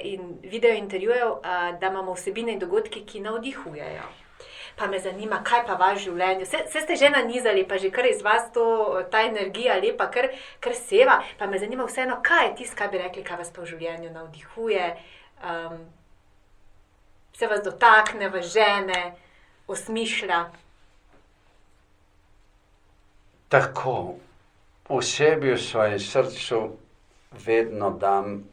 [0.07, 1.41] in video intervjujev,
[1.81, 4.07] da imamo vsebine in dogodki, ki navdihujejo.
[4.75, 6.45] Pa me zanima, kaj pa vaš življenje.
[6.45, 8.63] Vse, vse ste že nanizali, pa že kar iz vas to,
[9.11, 10.31] ta energija lepa, kar,
[10.63, 11.19] kar seva.
[11.37, 14.13] Pa me zanima vseeno, kaj je tisto, kaj bi rekli, kaj vas pa v življenju
[14.15, 14.87] navdihuje,
[15.43, 15.83] um,
[17.41, 19.15] se vas dotakne, vas žene,
[19.67, 20.43] osmišlja.
[23.49, 23.95] Tako,
[24.89, 26.59] v sebi, v svojem srcu,
[27.45, 28.43] vedno dam,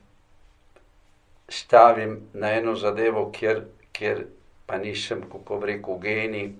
[1.48, 3.60] stavim na eno zadevo, kjer,
[3.92, 4.24] kjer
[4.66, 6.50] pa nisem, kako bi rekel, genij,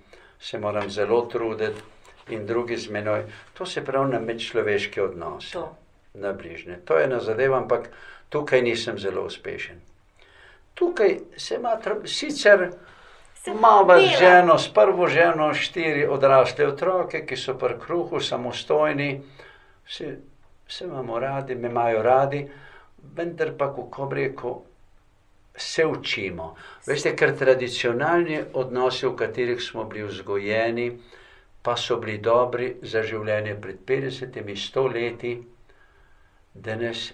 [0.41, 1.81] se moram zelo truditi
[2.29, 3.25] in drugi z menoj.
[3.57, 5.71] To se pravi na medčloveške odnose, To.
[6.15, 6.83] na bližnje.
[6.85, 7.89] To je ena zadeva, ampak
[8.29, 9.88] tukaj nisem zelo uspešen.
[10.79, 12.69] Tukaj se matram, sicer
[13.55, 19.23] Mama z ženo, s prvo ženo, štiri odrasle otroke, ki so pri kruhu, samostojni,
[19.89, 20.17] se,
[20.69, 22.43] se imamo radi, me imajo radi,
[23.17, 24.59] vendar pa, kako bi rekel,
[25.57, 26.55] se učimo.
[26.87, 30.91] Veste, ker tradicionalni odnosi, v katerih smo bili vzgojeni,
[31.63, 35.33] pa so bili dobri za življenje pred 50-100 leti,
[36.55, 37.13] danes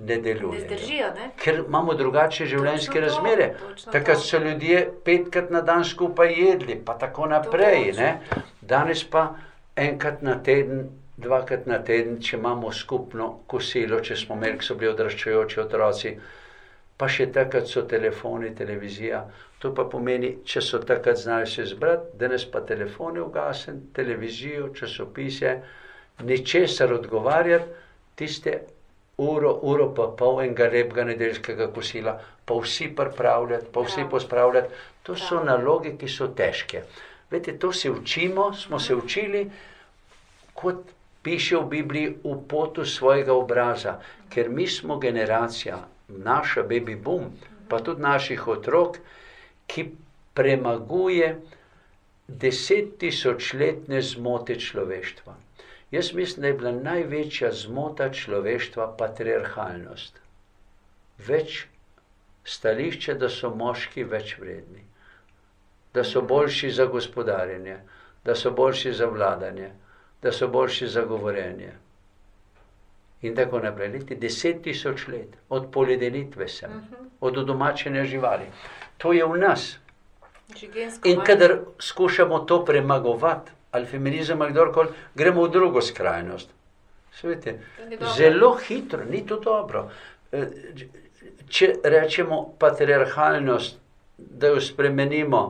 [0.00, 0.64] ne Ne delujejo.
[0.66, 1.30] zdržijo, ne?
[1.36, 3.54] Ker imamo drugačne življenjske to, razmere.
[3.60, 4.22] točno Takrat to.
[4.22, 7.84] so ljudje petkrat na dan skupaj jedli, pa tako naprej.
[7.86, 8.02] točno.
[8.02, 8.20] Ne?
[8.60, 9.34] Danes pa
[9.76, 14.90] enkrat na teden, dvakrat na teden, če imamo skupno kosilo, če smo imeli, so bili
[14.90, 16.14] odraščajoči otroci,
[16.96, 19.24] pa še takrat so telefoni, televizija.
[19.58, 25.58] To pa pomeni, če so takrat znali se zbrati, danes pa telefone ugasen, televizijo, časopise,
[26.20, 27.64] ničesar odgovarjati,
[28.14, 28.60] tiste
[29.20, 34.10] uro, uro pa pol enega lepega nedeljskega kosila, pa vsi pripravljati, pa vsi Bravo.
[34.10, 34.74] pospravljati.
[35.02, 35.46] To so Bravo.
[35.46, 36.82] naloge, ki so težke.
[37.30, 39.44] Veste, to se učimo, smo se učili,
[40.54, 40.80] kot
[41.22, 45.78] piše v Bibliji, v potu svojega obraza, ker mi smo generacija,
[46.08, 47.30] naša baby boom,
[47.68, 48.98] pa tudi naših otrok,
[49.66, 49.90] ki
[50.34, 51.36] premaguje
[52.28, 55.34] deset tisočletne zmote človeštva.
[55.90, 60.20] Jaz mislim, da je bila največja zmota človeštva patriarhalnost.
[61.26, 61.66] Več
[62.44, 64.84] stališče, da so moški več vredni,
[65.94, 67.76] da so boljši za gospodarjenje,
[68.24, 69.70] da so boljši za vladanje,
[70.22, 71.72] da so boljši za govorjenje.
[73.22, 73.88] In tako naprej.
[73.92, 76.70] Leti deset tisoč let, od poledenitve sem,
[77.20, 78.46] od domačenja živali.
[78.98, 79.76] To je v nas.
[81.04, 86.50] In kadar skušamo to premagovati, ali feminizem ali kdorkoli, gremo v drugo skrajnost.
[87.12, 87.58] Svete,
[88.16, 89.90] zelo hitro, ni to dobro.
[90.32, 90.46] Eh,
[91.50, 93.78] Če rečemo patriarhalnost,
[94.18, 95.40] da jo spremenimo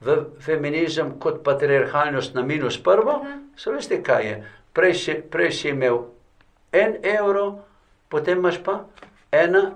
[0.00, 3.40] v feminizem kot patriarhalnost na minus prvo, uh -huh.
[3.56, 4.44] so veste, kaj je.
[4.72, 5.98] Prej si, prej si imel
[6.72, 7.58] en evro,
[8.08, 8.84] potem imaš pa
[9.32, 9.74] ena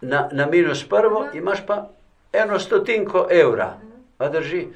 [0.00, 1.36] na, na minus prvo, uh -huh.
[1.36, 1.88] imaš pa
[2.32, 3.76] eno stotinko evra.
[4.18, 4.68] A drži,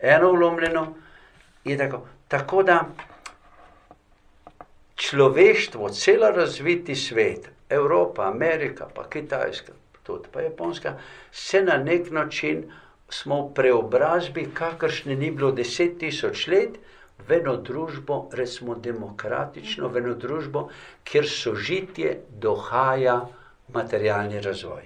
[0.00, 0.94] eno vlomljeno
[1.64, 2.06] je tako.
[2.28, 2.84] Tako da
[4.96, 9.72] človeštvo, cela razviti svet, Evropa, Amerika, pa Kitajska,
[10.02, 10.98] tudi pa Japonska,
[11.32, 12.64] se na nek način
[13.08, 16.78] smo v preobrazbi, kakršne ni bilo deset tisoč let,
[17.28, 20.68] v eno družbo, recimo demokratično, v eno družbo,
[21.04, 23.20] kjer sožitje dohaja
[23.74, 24.84] materialni razvoj.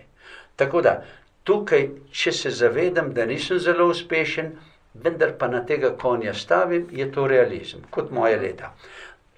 [0.57, 1.03] Tako da
[1.45, 4.53] tukaj, če se zavedam, da nisem zelo uspešen,
[4.95, 8.73] vendar pa na tega konja stavim, je to realizem, kot moje leta.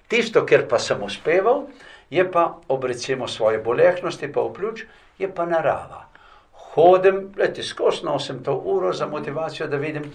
[0.07, 1.65] Tisto, kar pa sem uspeval,
[2.09, 4.83] je pa ob recimo svoje bolehnosti, pa v pljuč,
[5.19, 6.05] je pa narava.
[6.75, 10.11] Hodim, leti skozi nosim to uro za motivacijo, da vidim,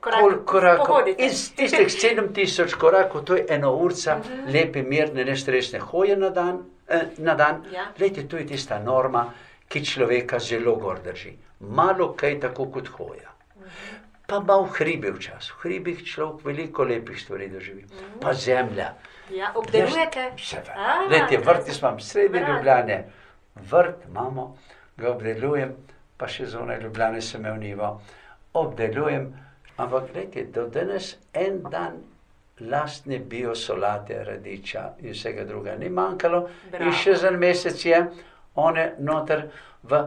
[0.00, 0.86] koliko korakov.
[0.86, 1.24] pohodite.
[1.24, 4.18] Iz tistih 7000 korakov, to je ena urca,
[4.48, 6.58] lepe, mirne, nestresne hoje na dan.
[6.88, 7.64] Eh, na dan.
[7.72, 7.86] Ja.
[8.00, 9.30] Lejte, to je tista norma,
[9.68, 11.36] ki človeka zelo gor drži.
[11.60, 13.31] Malo kaj tako kot hoja.
[14.32, 15.52] Pa malo hribe včasih.
[15.52, 17.84] V hribih človek veliko lepih stvari doživi.
[18.20, 18.94] Pa zemlja.
[19.28, 20.30] Ja, obdelujete?
[20.40, 20.72] Seveda.
[20.72, 22.52] A, Lejte, to vrt je imam sredi Bravo.
[22.52, 22.96] Ljubljane.
[23.70, 24.56] Vrt imamo,
[24.96, 25.74] ga obdelujem,
[26.16, 27.90] pa še zunaj Ljubljane sem imel nivo.
[28.56, 29.28] Obdelujem,
[29.76, 32.00] ampak gledajte, do danes en dan
[32.60, 36.46] lastne biosolate, radiča in vsega druga ni manjkalo.
[36.70, 36.88] Bravo.
[36.88, 38.00] In še za en mesec je
[38.54, 39.50] one noter
[39.82, 40.06] v.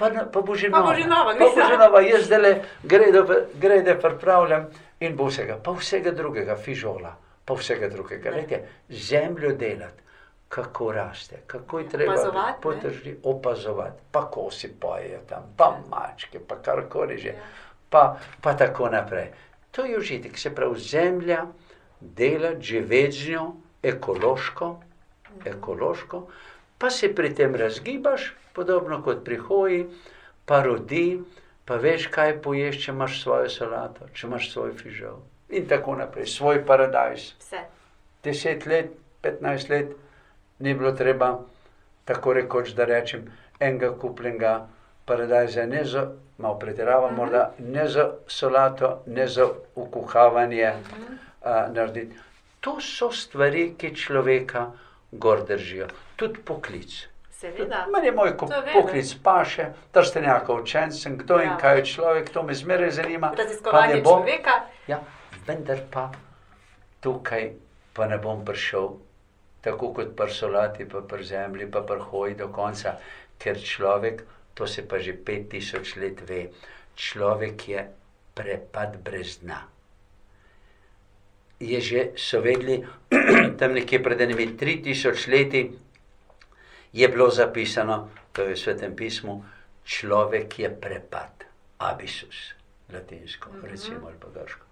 [0.00, 0.84] Pa, pa Božinova.
[0.84, 1.64] Pa Božinova, pa mislim.
[1.64, 3.22] Božinova, jaz zdaj grede,
[3.60, 4.70] grede pripravljam
[5.00, 7.12] in bo vsega, pa vsega drugega, fižola,
[7.44, 8.30] pa vsega drugega.
[8.30, 10.00] Glejte, zemljo delati,
[10.48, 16.56] kako raste, kako je treba Opazovati, potržiti, opazovati, pa kosi pojejo tam, pa mačke, pa
[16.56, 17.34] karkoli že, Ja.
[17.90, 19.30] pa, pa tako naprej.
[19.70, 21.44] To je užitek, se pravi, zemlja
[22.00, 24.80] dela, živeti z njo, ekološko,
[25.44, 26.26] ekološko,
[26.78, 29.84] pa se pri tem razgibaš, podobno kot pri hoji,
[30.46, 31.20] pa rodi,
[31.64, 35.20] pa veš, kaj poješ, če imaš svojo solato, če imaš svoj fižol.
[35.50, 37.32] In tako naprej, svoj paradajz.
[37.42, 37.62] Vse.
[38.24, 38.90] Deset let,
[39.22, 39.94] petnajst let
[40.58, 41.38] ni bilo treba,
[42.04, 43.28] tako rekoč, da rečem,
[43.60, 44.54] enega kupljenega
[45.06, 52.16] paradajza, ne za, malo pretiravam, morda ne za solato, ne za ukuhavanje a, narediti.
[52.60, 54.70] To so stvari, ki človeka
[55.12, 57.09] gor držijo, tudi poklic.
[57.40, 57.86] Seveda.
[57.88, 61.60] Meni je moj poklic paše, trstenjaka učen sem, kdo in Bravo.
[61.60, 63.30] kaj je človek, to me zmeraj zanima.
[63.30, 64.50] pa Raziskovanje bom- človeka.
[64.86, 65.00] Ja,
[65.46, 66.10] vendar pa
[67.00, 67.50] tukaj
[67.94, 68.90] pa ne bom prišel
[69.60, 72.98] tako kot pri solati, pa pri zemlji, pa pri hoji do konca,
[73.38, 74.22] ker človek,
[74.54, 76.48] to se pa že 5000 let ve,
[76.94, 77.88] človek je
[78.34, 79.64] prepad brez dna.
[81.60, 82.84] Je že, so vedeli,
[83.58, 85.70] tam nekje pred enimi 3000 leti
[86.92, 89.44] je bilo zapisano, to je v svetem pismu,
[89.84, 91.44] človek je prepad,
[91.78, 92.54] abisus,
[92.92, 94.66] latinsko, recimo ali pa grško.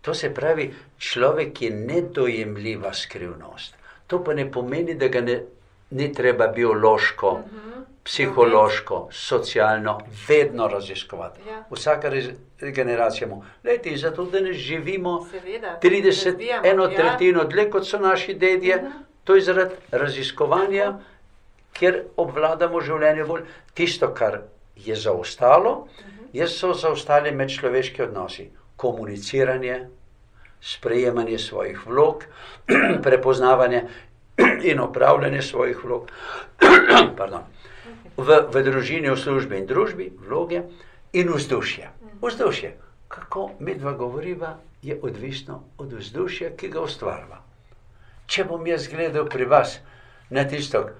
[0.00, 3.74] To se pravi, človek je nedojemljiva skrivnost.
[4.06, 5.42] To pa ne pomeni, da ga ne,
[5.90, 7.82] ni treba biološko, uh -huh.
[8.04, 11.40] psihološko, socialno, vedno raziskovati.
[11.48, 11.64] Ja.
[11.70, 13.44] Vsaka rez- generacija mu.
[13.64, 15.78] Lejte, in zato danes živimo Seveda.
[15.82, 16.96] 30, razvijamo, eno ja.
[16.96, 18.92] tretjino dlje kot so naši dedje, uh -huh.
[19.24, 20.98] to je zaradi raziskovanja,
[21.72, 23.44] kjer obvladamo življenje bolj.
[23.74, 24.40] Tisto, kar
[24.76, 26.26] je zaostalo, -huh.
[26.32, 29.88] je so zaostali medčloveški odnosi, komuniciranje,
[30.60, 32.24] sprejemanje svojih vlog,
[33.06, 33.82] prepoznavanje
[34.70, 36.10] in opravljanje svojih vlog.
[37.18, 37.42] Pardon.
[38.16, 40.62] v, v družini, v službi in družbi, vloge
[41.12, 41.90] in vzdušje.
[42.22, 42.72] Vzdušje,
[43.08, 47.42] kako mi dva govoriva, je odvisno od vzdušja, ki ga ustvarjava.
[48.26, 49.78] Če bom jaz gledal pri vas
[50.30, 50.92] na tisto, kar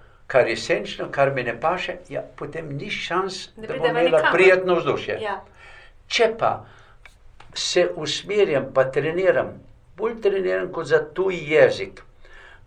[0.47, 4.33] je senčno, kar mi ne paše, ja, potem ni šans, Ne da bom imela nikamor.
[4.33, 5.19] prijetno vzdušje.
[5.21, 5.41] Ja.
[6.07, 6.65] Če pa
[7.55, 9.47] se usmerjam, pa treniram,
[9.97, 12.03] bolj treniram kot za tuj jezik,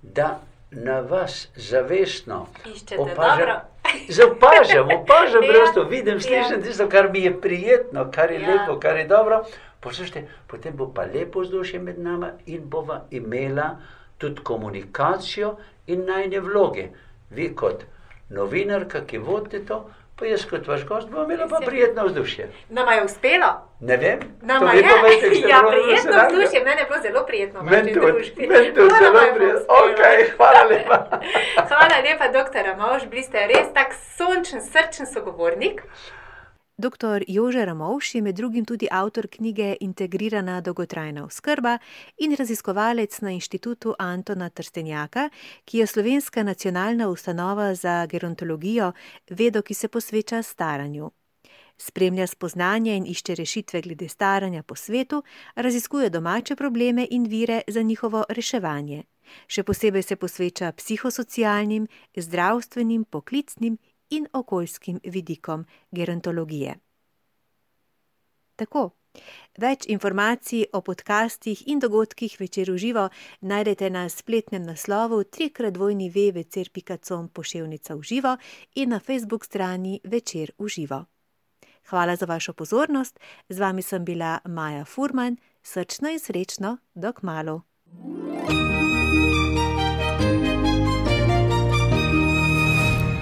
[0.02, 0.40] da
[0.72, 3.60] na vas zavestno Iščete dobro.
[4.10, 6.62] Zapažam, opažam, Ja, prosto vidim, slišim ja.
[6.62, 8.48] tisto, kar mi je prijetno, kar je Ja.
[8.50, 9.44] lepo, kar je dobro.
[9.80, 13.78] Poslušajte, potem bo pa lepo vzdušje med nami in bova imela
[14.18, 15.56] tudi komunikacijo
[15.88, 16.88] in najne vloge.
[17.32, 17.84] Vi kot
[18.30, 22.50] novinarka, ki vodite to, pa jaz kot vaš gost, bom imela pa prijetno vzdušje.
[22.70, 23.52] Nama je uspelo.
[23.80, 24.84] Ne vem, Nama je.
[24.84, 27.64] povejte, ja, prijetno vzdušje, meni je bilo zelo prijetno.
[27.64, 29.60] Meni tudi, meni tudi zelo prijetno.
[29.60, 29.82] uspelo.
[29.84, 30.02] Ok,
[30.38, 30.98] hvala lepa.
[31.70, 35.84] Hvala lepa, doktor Ramovš, bili ste res tak sončen, srčen sogovornik.
[36.82, 37.24] Dr.
[37.28, 41.78] Jože Ramovš je med drugim tudi avtor knjige Integrirana dolgotrajna oskrba
[42.18, 45.30] in raziskovalec na inštitutu Antona Trstenjaka,
[45.66, 48.92] ki je slovenska nacionalna ustanova za gerontologijo,
[49.30, 51.12] vedo, ki se posveča staranju.
[51.78, 55.24] Spremlja spoznanje in išče rešitve glede staranja po svetu,
[55.56, 59.04] raziskuje domače probleme in vire za njihovo reševanje.
[59.48, 63.78] Še posebej se posveča psihosocialnim, zdravstvenim, poklicnim
[64.12, 66.76] in okoljskim vidikom gerontologije.
[68.56, 68.90] Tako,
[69.60, 73.10] Več informacij o podcastih in dogodkih večer v živo
[73.42, 78.38] najdete na spletnem naslovu trikratvojni.vvcer.com poševnica v živo
[78.76, 81.06] in na facebook strani večer v živo.
[81.90, 87.62] Hvala za vašo pozornost, z vami sem bila Maja Furman, srčno in srečno, dok malo.